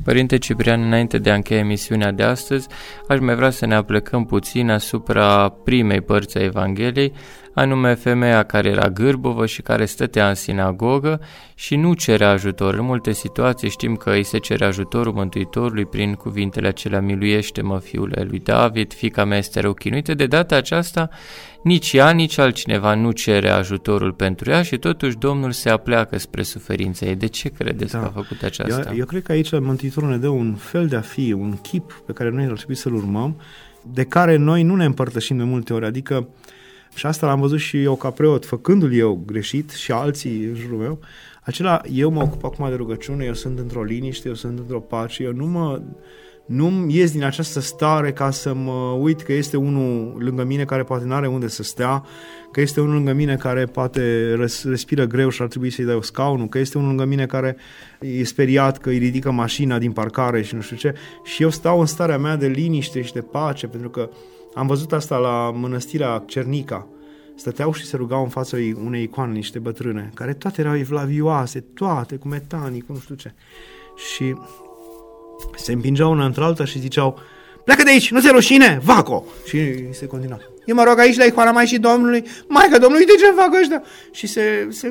Părinte 0.05 0.39
Ciprian, 0.39 0.83
înainte 0.83 1.19
de 1.19 1.31
a 1.31 1.35
încheia 1.35 1.61
emisiunea 1.61 2.13
de 2.13 2.23
astăzi, 2.23 2.69
aș 3.09 3.19
mai 3.19 3.35
vrea 3.35 3.51
să 3.51 3.67
ne 3.67 3.75
aplecăm 3.75 4.25
puțin 4.25 4.71
asupra 4.71 5.49
primei 5.49 6.01
părți 6.01 6.39
a 6.39 6.43
Evangheliei, 6.43 7.13
anume 7.61 7.95
femeia 7.95 8.43
care 8.43 8.69
era 8.69 8.89
gârbovă 8.89 9.47
și 9.47 9.63
care 9.63 9.85
stătea 9.85 10.29
în 10.29 10.35
sinagogă 10.35 11.21
și 11.55 11.77
nu 11.77 11.95
cerea 11.95 12.31
ajutor. 12.31 12.75
În 12.75 12.85
multe 12.85 13.13
situații 13.13 13.71
știm 13.71 13.97
că 13.97 14.11
îi 14.11 14.23
se 14.23 14.39
cere 14.39 14.65
ajutorul 14.65 15.13
Mântuitorului 15.13 15.87
prin 15.87 16.15
cuvintele 16.15 16.69
acelea, 16.69 17.01
miluiește-mă 17.01 17.79
fiule 17.79 18.27
lui 18.29 18.39
David, 18.39 18.93
fica 18.93 19.25
mea 19.25 19.39
este 19.39 19.61
rău 19.61 19.73
chinuită. 19.73 20.15
De 20.15 20.27
data 20.27 20.57
aceasta, 20.57 21.09
nici 21.63 21.93
ea, 21.93 22.11
nici 22.11 22.39
altcineva 22.39 22.95
nu 22.95 23.11
cere 23.11 23.49
ajutorul 23.49 24.13
pentru 24.13 24.51
ea 24.51 24.63
și 24.63 24.79
totuși 24.79 25.17
Domnul 25.17 25.53
se 25.53 25.69
apleacă 25.69 26.19
spre 26.19 26.43
suferința 26.43 27.07
ei. 27.07 27.17
De 27.17 27.27
ce 27.27 27.49
credeți 27.49 27.93
da. 27.93 27.99
că 27.99 28.05
a 28.05 28.11
făcut 28.15 28.43
aceasta? 28.43 28.91
Eu, 28.91 28.97
eu 28.97 29.05
cred 29.05 29.23
că 29.23 29.33
aici 29.33 29.51
Mântuitorul 29.51 30.09
ne 30.09 30.17
dă 30.17 30.29
un 30.29 30.55
fel 30.55 30.87
de 30.87 30.97
a 30.97 31.01
fi, 31.01 31.33
un 31.33 31.57
chip 31.63 32.03
pe 32.07 32.13
care 32.13 32.31
noi 32.31 32.45
ar 32.45 32.53
trebui 32.53 32.75
să-l 32.75 32.95
urmăm, 32.95 33.41
de 33.83 34.05
care 34.05 34.37
noi 34.37 34.63
nu 34.63 34.75
ne 34.75 34.85
împărtășim 34.85 35.37
de 35.37 35.43
multe 35.43 35.73
ori. 35.73 35.85
Adică 35.87 36.29
și 36.95 37.07
asta 37.07 37.27
l-am 37.27 37.41
văzut 37.41 37.59
și 37.59 37.83
eu 37.83 37.97
ca 37.97 38.11
preot, 38.11 38.47
făcându-l 38.47 38.95
eu 38.95 39.23
greșit 39.27 39.71
și 39.71 39.93
alții 39.93 40.45
în 40.45 40.55
jurul 40.55 40.79
meu, 40.79 40.99
acela, 41.43 41.81
eu 41.93 42.11
mă 42.11 42.23
ocup 42.23 42.45
acum 42.45 42.69
de 42.69 42.75
rugăciune, 42.75 43.25
eu 43.25 43.35
sunt 43.35 43.59
într-o 43.59 43.83
liniște, 43.83 44.29
eu 44.29 44.35
sunt 44.35 44.59
într-o 44.59 44.81
pace, 44.81 45.23
eu 45.23 45.33
nu 45.33 45.47
mă 45.47 45.83
nu 46.51 46.87
ies 46.89 47.13
din 47.13 47.25
această 47.25 47.61
stare 47.61 48.13
ca 48.13 48.31
să 48.31 48.55
mă 48.55 48.97
uit 49.01 49.21
că 49.21 49.33
este 49.33 49.57
unul 49.57 50.17
lângă 50.19 50.45
mine 50.45 50.65
care 50.65 50.83
poate 50.83 51.05
nu 51.05 51.15
are 51.15 51.29
unde 51.29 51.49
să 51.49 51.63
stea, 51.63 52.05
că 52.53 52.61
este 52.61 52.81
unul 52.81 52.95
lângă 52.95 53.13
mine 53.13 53.37
care 53.37 53.67
poate 53.67 54.35
respiră 54.65 55.05
greu 55.05 55.29
și 55.29 55.43
ar 55.43 55.49
trebui 55.49 55.71
să-i 55.71 55.85
dau 55.85 56.03
scaunul, 56.03 56.49
că 56.49 56.59
este 56.59 56.79
unul 56.79 56.89
lângă 56.89 57.05
mine 57.05 57.27
care 57.27 57.57
e 58.01 58.25
speriat 58.25 58.79
că 58.79 58.89
îi 58.89 58.99
ridică 58.99 59.31
mașina 59.31 59.79
din 59.79 59.93
parcare 59.93 60.43
și 60.43 60.55
nu 60.55 60.61
știu 60.61 60.77
ce. 60.77 60.95
Și 61.25 61.43
eu 61.43 61.51
stau 61.51 61.81
în 61.81 61.87
starea 61.87 62.19
mea 62.19 62.37
de 62.37 62.47
liniște 62.47 63.03
și 63.03 63.13
de 63.13 63.21
pace, 63.21 63.67
pentru 63.67 63.91
că 63.91 64.11
am 64.55 64.67
văzut 64.67 64.93
asta 64.93 65.17
la 65.17 65.51
mănăstirea 65.51 66.23
Cernica. 66.27 66.87
Stăteau 67.35 67.73
și 67.73 67.85
se 67.85 67.97
rugau 67.97 68.23
în 68.23 68.29
fața 68.29 68.57
unei 68.85 69.03
icoane 69.03 69.33
niște 69.33 69.59
bătrâne, 69.59 70.11
care 70.15 70.35
toate 70.35 70.61
erau 70.61 70.77
evlavioase, 70.77 71.61
toate, 71.61 72.17
cu 72.17 72.29
metanii, 72.29 72.81
cu 72.81 72.93
nu 72.93 72.99
știu 72.99 73.15
ce. 73.15 73.35
Și 73.97 74.35
se 75.57 75.73
împingeau 75.73 76.11
una 76.11 76.25
între 76.25 76.45
alta 76.45 76.65
și 76.65 76.79
ziceau 76.79 77.19
Pleacă 77.65 77.83
de 77.83 77.91
aici, 77.91 78.11
nu 78.11 78.21
se 78.21 78.31
rușine, 78.31 78.81
vaco! 78.83 79.25
Și 79.47 79.93
se 79.93 80.07
continua. 80.07 80.39
Eu 80.67 80.75
mă 80.75 80.83
rog 80.83 80.99
aici 80.99 81.17
la 81.17 81.25
icoana 81.25 81.51
Maicii 81.51 81.79
Domnului, 81.79 82.25
Maica 82.49 82.79
Domnului, 82.79 83.07
de 83.07 83.13
ce 83.19 83.31
fac 83.31 83.55
ăștia? 83.61 83.83
Și 84.13 84.27
se, 84.27 84.67
se... 84.71 84.91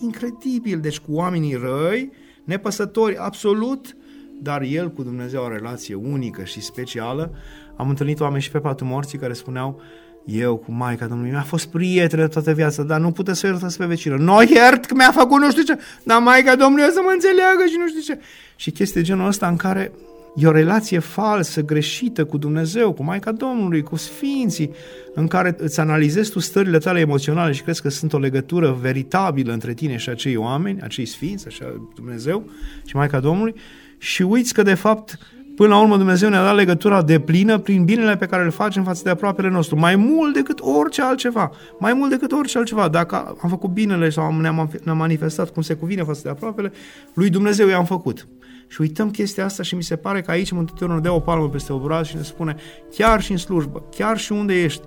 Incredibil, 0.00 0.80
deci 0.80 0.98
cu 0.98 1.12
oamenii 1.12 1.54
răi, 1.54 2.12
nepăsători, 2.44 3.16
absolut, 3.16 3.96
dar 4.40 4.62
el 4.62 4.90
cu 4.90 5.02
Dumnezeu 5.02 5.42
o 5.42 5.48
relație 5.48 5.94
unică 5.94 6.44
și 6.44 6.60
specială. 6.60 7.34
Am 7.76 7.88
întâlnit 7.88 8.20
oameni 8.20 8.42
și 8.42 8.50
pe 8.50 8.58
patul 8.58 8.86
morții 8.86 9.18
care 9.18 9.32
spuneau 9.32 9.80
eu 10.24 10.56
cu 10.56 10.72
Maica 10.72 11.06
Domnului, 11.06 11.32
mi-a 11.32 11.42
fost 11.42 11.66
prietenă 11.66 12.28
toată 12.28 12.52
viața, 12.52 12.82
dar 12.82 13.00
nu 13.00 13.10
puteți 13.10 13.38
să 13.38 13.46
iertați 13.46 13.76
pe 13.76 13.84
vecină. 13.86 14.16
Nu 14.16 14.42
iert 14.42 14.84
că 14.84 14.94
mi-a 14.94 15.10
făcut 15.12 15.40
nu 15.40 15.50
știu 15.50 15.62
ce, 15.62 15.78
dar 16.02 16.20
Maica 16.20 16.56
Domnului 16.56 16.84
o 16.88 16.92
să 16.92 17.00
mă 17.04 17.10
înțeleagă 17.12 17.64
și 17.68 17.76
nu 17.78 17.88
știu 17.88 18.00
ce. 18.00 18.20
Și 18.56 18.70
chestia 18.70 19.02
genul 19.02 19.26
ăsta 19.26 19.48
în 19.48 19.56
care 19.56 19.92
e 20.36 20.46
o 20.46 20.50
relație 20.50 20.98
falsă, 20.98 21.64
greșită 21.64 22.24
cu 22.24 22.38
Dumnezeu, 22.38 22.92
cu 22.92 23.02
Maica 23.02 23.32
Domnului, 23.32 23.82
cu 23.82 23.96
Sfinții, 23.96 24.70
în 25.14 25.26
care 25.26 25.54
îți 25.58 25.80
analizezi 25.80 26.30
tu 26.30 26.38
stările 26.38 26.78
tale 26.78 27.00
emoționale 27.00 27.52
și 27.52 27.62
crezi 27.62 27.82
că 27.82 27.88
sunt 27.88 28.12
o 28.12 28.18
legătură 28.18 28.78
veritabilă 28.80 29.52
între 29.52 29.74
tine 29.74 29.96
și 29.96 30.08
acei 30.08 30.36
oameni, 30.36 30.80
acei 30.80 31.06
Sfinți, 31.06 31.46
așa 31.46 31.88
Dumnezeu 31.94 32.50
și 32.84 32.96
Maica 32.96 33.20
Domnului, 33.20 33.54
și 33.98 34.22
uiți 34.22 34.54
că 34.54 34.62
de 34.62 34.74
fapt 34.74 35.18
Până 35.56 35.68
la 35.68 35.80
urmă 35.80 35.96
Dumnezeu 35.96 36.28
ne-a 36.28 36.42
dat 36.42 36.54
legătura 36.54 37.02
de 37.02 37.20
plină 37.20 37.58
prin 37.58 37.84
binele 37.84 38.16
pe 38.16 38.26
care 38.26 38.44
îl 38.44 38.50
facem 38.50 38.84
față 38.84 39.02
de 39.04 39.10
aproapele 39.10 39.48
nostru, 39.48 39.78
mai 39.78 39.96
mult 39.96 40.34
decât 40.34 40.60
orice 40.60 41.02
altceva, 41.02 41.50
mai 41.78 41.92
mult 41.92 42.10
decât 42.10 42.32
orice 42.32 42.58
altceva. 42.58 42.88
Dacă 42.88 43.36
am 43.42 43.48
făcut 43.48 43.70
binele 43.70 44.10
sau 44.10 44.40
ne-am, 44.40 44.70
ne-am 44.84 44.96
manifestat 44.96 45.50
cum 45.50 45.62
se 45.62 45.74
cuvine 45.74 46.02
față 46.02 46.20
de 46.22 46.28
aproapele, 46.28 46.72
lui 47.14 47.30
Dumnezeu 47.30 47.68
i-am 47.68 47.84
făcut. 47.84 48.26
Și 48.68 48.80
uităm 48.80 49.10
chestia 49.10 49.44
asta 49.44 49.62
și 49.62 49.74
mi 49.74 49.82
se 49.82 49.96
pare 49.96 50.20
că 50.20 50.30
aici 50.30 50.50
Mântuitorul 50.50 50.94
ne 50.94 51.00
dă 51.00 51.10
o 51.10 51.18
palmă 51.18 51.48
peste 51.48 51.72
obraz 51.72 52.06
și 52.06 52.16
ne 52.16 52.22
spune, 52.22 52.56
chiar 52.96 53.22
și 53.22 53.30
în 53.30 53.36
slujbă, 53.36 53.82
chiar 53.96 54.18
și 54.18 54.32
unde 54.32 54.62
ești, 54.62 54.82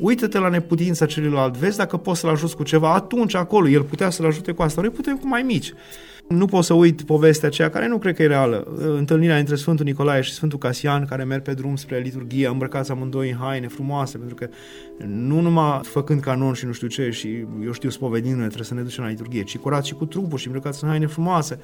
uită-te 0.00 0.38
la 0.38 0.48
neputința 0.48 1.06
celuilalt, 1.06 1.56
vezi 1.56 1.76
dacă 1.76 1.96
poți 1.96 2.20
să-l 2.20 2.30
ajuți 2.30 2.56
cu 2.56 2.62
ceva, 2.62 2.94
atunci 2.94 3.34
acolo, 3.34 3.68
el 3.68 3.82
putea 3.82 4.10
să-l 4.10 4.26
ajute 4.26 4.52
cu 4.52 4.62
asta, 4.62 4.80
noi 4.80 4.90
putem 4.90 5.16
cu 5.16 5.28
mai 5.28 5.42
mici. 5.42 5.72
Nu 6.28 6.44
pot 6.44 6.64
să 6.64 6.74
uit 6.74 7.02
povestea 7.02 7.48
aceea, 7.48 7.70
care 7.70 7.88
nu 7.88 7.98
cred 7.98 8.14
că 8.14 8.22
e 8.22 8.26
reală. 8.26 8.66
Întâlnirea 8.96 9.38
între 9.38 9.54
Sfântul 9.54 9.84
Nicolae 9.84 10.20
și 10.20 10.32
Sfântul 10.32 10.58
Casian, 10.58 11.04
care 11.04 11.24
merg 11.24 11.42
pe 11.42 11.54
drum 11.54 11.76
spre 11.76 11.98
liturghie, 11.98 12.46
îmbrăcați 12.46 12.90
amândoi 12.90 13.30
în 13.30 13.36
haine 13.36 13.68
frumoase, 13.68 14.18
pentru 14.18 14.34
că 14.34 14.48
nu 15.06 15.40
numai 15.40 15.80
făcând 15.82 16.20
canon 16.20 16.52
și 16.52 16.66
nu 16.66 16.72
știu 16.72 16.88
ce, 16.88 17.10
și 17.10 17.46
eu 17.64 17.72
știu 17.72 17.90
spovedindu-ne, 17.90 18.44
trebuie 18.44 18.66
să 18.66 18.74
ne 18.74 18.82
ducem 18.82 19.04
la 19.04 19.10
liturghie, 19.10 19.42
ci 19.42 19.58
curați 19.58 19.88
și 19.88 19.94
cu 19.94 20.04
trupul 20.04 20.38
și 20.38 20.46
îmbrăcați 20.46 20.84
în 20.84 20.90
haine 20.90 21.06
frumoase. 21.06 21.58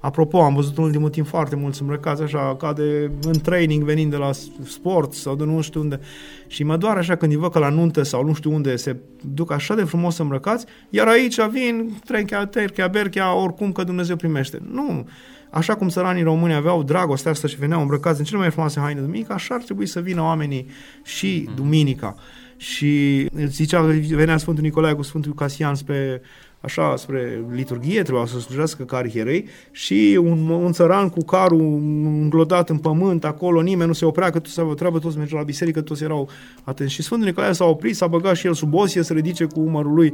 Apropo, 0.00 0.40
am 0.40 0.54
văzut 0.54 0.78
în 0.78 0.84
ultimul 0.84 1.10
timp 1.10 1.26
foarte 1.26 1.56
mulți 1.56 1.80
îmbrăcați 1.80 2.22
așa, 2.22 2.56
ca 2.56 2.72
de 2.72 3.10
în 3.22 3.40
training 3.40 3.84
venind 3.84 4.10
de 4.10 4.16
la 4.16 4.30
sport 4.64 5.12
sau 5.12 5.36
de 5.36 5.44
nu 5.44 5.60
știu 5.60 5.80
unde. 5.80 6.00
Și 6.48 6.62
mă 6.62 6.76
doare 6.76 6.98
așa 6.98 7.16
când 7.16 7.32
îi 7.32 7.38
văd 7.38 7.52
că 7.52 7.58
la 7.58 7.68
nuntă 7.68 8.02
sau 8.02 8.24
nu 8.24 8.34
știu 8.34 8.52
unde 8.52 8.76
se 8.76 8.96
duc 9.34 9.52
așa 9.52 9.74
de 9.74 9.84
frumos 9.84 10.18
îmbrăcați, 10.18 10.66
iar 10.90 11.06
aici 11.06 11.40
vin, 11.46 11.98
trenchea, 12.04 12.46
terchea, 12.46 12.86
berchea, 12.86 13.34
oricum 13.34 13.72
că 13.72 13.84
Dumnezeu 13.84 14.16
primește. 14.16 14.58
Nu, 14.70 15.06
Așa 15.50 15.76
cum 15.76 15.88
săranii 15.88 16.22
români 16.22 16.54
aveau 16.54 16.82
dragostea 16.82 17.30
asta 17.30 17.48
și 17.48 17.56
veneau 17.56 17.80
îmbrăcați 17.80 18.18
în 18.18 18.24
cele 18.24 18.38
mai 18.38 18.50
frumoase 18.50 18.80
haine 18.80 19.00
de 19.00 19.06
duminică, 19.06 19.32
așa 19.32 19.54
ar 19.54 19.62
trebui 19.62 19.86
să 19.86 20.00
vină 20.00 20.22
oamenii 20.22 20.66
și 21.04 21.42
mhm. 21.46 21.54
duminica. 21.54 22.16
Și 22.58 23.26
zicea, 23.46 23.80
venea 24.10 24.36
Sfântul 24.36 24.64
Nicolae 24.64 24.92
cu 24.92 25.02
Sfântul 25.02 25.34
Casian 25.34 25.74
spre 25.74 26.22
așa 26.60 26.96
spre 26.96 27.44
liturghie, 27.52 28.02
trebuia 28.02 28.26
să 28.26 28.40
slujească 28.40 28.84
ca 28.84 28.96
arhierei 28.96 29.48
și 29.70 30.18
un, 30.22 30.48
un 30.48 30.72
țăran 30.72 31.08
cu 31.08 31.24
carul 31.24 31.60
înglodat 32.04 32.70
în 32.70 32.78
pământ 32.78 33.24
acolo, 33.24 33.60
nimeni 33.60 33.88
nu 33.88 33.92
se 33.92 34.04
oprea, 34.04 34.30
că 34.30 34.38
toți 34.38 34.54
se 34.54 34.62
treabă, 34.76 34.98
toți 34.98 35.16
mergeau 35.16 35.38
la 35.38 35.44
biserică, 35.44 35.80
toți 35.80 36.02
erau 36.02 36.28
atenți. 36.64 36.92
Și 36.92 37.02
Sfântul 37.02 37.26
Nicolae 37.28 37.52
s-a 37.52 37.64
oprit, 37.64 37.96
s-a 37.96 38.06
băgat 38.06 38.36
și 38.36 38.46
el 38.46 38.54
sub 38.54 38.74
osie 38.74 39.02
să 39.02 39.12
ridice 39.12 39.44
cu 39.44 39.60
umărul 39.60 39.94
lui 39.94 40.12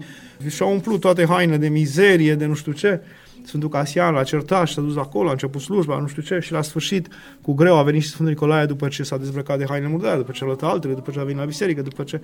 și 0.49 0.63
a 0.63 0.67
umplut 0.67 1.01
toate 1.01 1.27
haine 1.27 1.57
de 1.57 1.69
mizerie, 1.69 2.35
de 2.35 2.47
nu 2.47 2.55
știu 2.55 2.73
ce. 2.73 3.01
Sfântul 3.45 3.69
Casian 3.69 4.15
l-a 4.15 4.23
certat 4.23 4.67
și 4.67 4.75
s-a 4.75 4.81
dus 4.81 4.97
acolo, 4.97 5.29
a 5.29 5.33
început 5.33 5.61
slujba, 5.61 5.99
nu 5.99 6.07
știu 6.07 6.23
ce, 6.23 6.39
și 6.39 6.53
la 6.53 6.63
sfârșit, 6.63 7.09
cu 7.41 7.53
greu, 7.53 7.77
a 7.77 7.83
venit 7.83 8.03
și 8.03 8.09
Sfântul 8.09 8.33
Nicolae 8.33 8.67
după 8.67 8.89
ce 8.89 9.03
s-a 9.03 9.17
dezbrăcat 9.17 9.59
de 9.59 9.65
haine 9.69 9.87
murdare, 9.87 10.17
după 10.17 10.33
ce 10.33 10.43
a 10.43 10.47
luat 10.47 10.63
altele, 10.63 10.95
după 10.95 11.11
ce 11.11 11.19
a 11.19 11.23
venit 11.23 11.39
la 11.39 11.45
biserică, 11.45 11.83
după 11.83 12.03
ce 12.03 12.21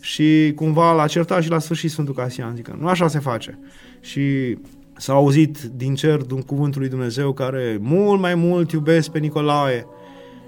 și 0.00 0.52
cumva 0.54 0.92
l-a 0.92 1.06
certat 1.06 1.42
și 1.42 1.50
la 1.50 1.58
sfârșit 1.58 1.90
Sfântul 1.90 2.14
Casian, 2.14 2.54
zică, 2.54 2.76
nu 2.80 2.86
așa 2.86 3.08
se 3.08 3.18
face. 3.18 3.58
Și 4.00 4.56
s-a 4.96 5.12
auzit 5.12 5.58
din 5.58 5.94
cer 5.94 6.16
din 6.16 6.40
cuvântul 6.40 6.80
lui 6.80 6.90
Dumnezeu 6.90 7.32
care 7.32 7.78
mult 7.80 8.20
mai 8.20 8.34
mult 8.34 8.72
iubesc 8.72 9.10
pe 9.10 9.18
Nicolae 9.18 9.86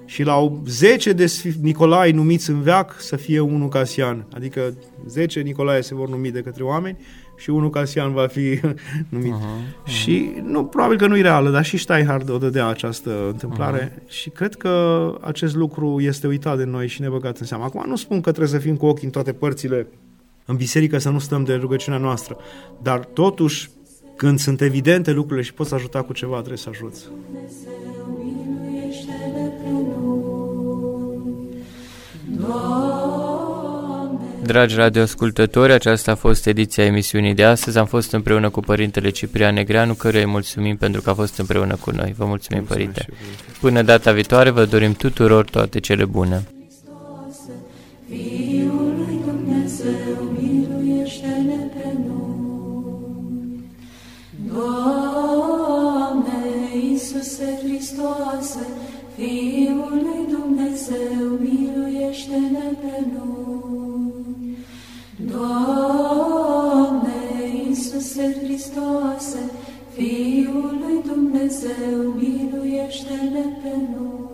și 0.04 0.22
la 0.22 0.60
10 0.66 1.12
de 1.12 1.32
Nicolae 1.60 2.12
numiți 2.12 2.50
în 2.50 2.60
veac 2.60 2.94
să 2.98 3.16
fie 3.16 3.40
unul 3.40 3.68
Casian, 3.68 4.26
adică 4.34 4.74
10 5.06 5.40
Nicolae 5.40 5.80
se 5.80 5.94
vor 5.94 6.08
numi 6.08 6.30
de 6.30 6.40
către 6.40 6.62
oameni 6.62 6.98
și 7.40 7.50
unul 7.50 7.70
Casian 7.70 8.12
va 8.12 8.26
fi 8.26 8.60
numit. 9.08 9.32
Uh-huh, 9.32 9.86
uh-huh. 9.86 9.90
Și 9.90 10.32
nu, 10.42 10.64
probabil 10.64 10.98
că 10.98 11.06
nu 11.06 11.16
e 11.16 11.20
reală, 11.20 11.50
dar 11.50 11.64
și 11.64 11.76
Steinhardt 11.76 12.28
o 12.28 12.38
dădea 12.38 12.66
această 12.66 13.26
întâmplare 13.26 13.88
uh-huh. 13.88 14.08
și 14.08 14.30
cred 14.30 14.54
că 14.54 15.14
acest 15.20 15.54
lucru 15.54 16.00
este 16.00 16.26
uitat 16.26 16.56
de 16.56 16.64
noi 16.64 16.86
și 16.86 17.00
ne 17.00 17.08
băgat 17.08 17.38
în 17.38 17.46
seamă. 17.46 17.64
Acum 17.64 17.84
nu 17.86 17.96
spun 17.96 18.20
că 18.20 18.30
trebuie 18.30 18.60
să 18.60 18.66
fim 18.66 18.76
cu 18.76 18.86
ochii 18.86 19.04
în 19.04 19.10
toate 19.10 19.32
părțile 19.32 19.86
în 20.44 20.56
biserică 20.56 20.98
să 20.98 21.10
nu 21.10 21.18
stăm 21.18 21.44
de 21.44 21.54
rugăciunea 21.54 21.98
noastră, 21.98 22.36
dar 22.82 22.98
totuși 22.98 23.70
când 24.16 24.38
sunt 24.38 24.60
evidente 24.60 25.12
lucrurile 25.12 25.44
și 25.44 25.54
poți 25.54 25.74
ajuta 25.74 26.02
cu 26.02 26.12
ceva, 26.12 26.36
trebuie 26.36 26.56
să 26.56 26.68
ajuți. 26.68 27.08
Doamne, 27.08 28.19
Dragi 34.50 34.74
radioascultători, 34.74 35.72
aceasta 35.72 36.10
a 36.10 36.14
fost 36.14 36.46
ediția 36.46 36.84
emisiunii 36.84 37.34
de 37.34 37.44
astăzi. 37.44 37.78
Am 37.78 37.86
fost 37.86 38.12
împreună 38.12 38.50
cu 38.50 38.60
Părintele 38.60 39.10
Ciprian 39.10 39.54
Negreanu, 39.54 39.94
căruia 39.94 40.22
îi 40.22 40.30
mulțumim 40.30 40.76
pentru 40.76 41.00
că 41.00 41.10
a 41.10 41.14
fost 41.14 41.38
împreună 41.38 41.76
cu 41.80 41.90
noi. 41.90 42.14
Vă 42.16 42.24
mulțumim, 42.24 42.64
Părinte. 42.64 43.06
Până 43.60 43.82
data 43.82 44.12
viitoare, 44.12 44.50
vă 44.50 44.64
dorim 44.64 44.92
tuturor 44.92 45.44
toate 45.44 45.80
cele 45.80 46.04
bune. 46.04 46.42
Fiul 48.08 48.94
lui 48.96 49.20
Dumnezeu, 49.26 50.36
miluiește-ne 50.40 51.56
pe 51.74 51.92
noi. 52.06 53.60
Doamne, 54.52 56.38
Iisuse 56.90 57.58
Hristoase, 57.62 58.66
Fiul 59.16 59.90
lui 59.90 60.26
Dumnezeu, 60.30 61.38
Dumnezeu, 71.50 72.14
miluiește-ne 72.16 73.44
pe 73.62 73.74
noi. 73.92 74.29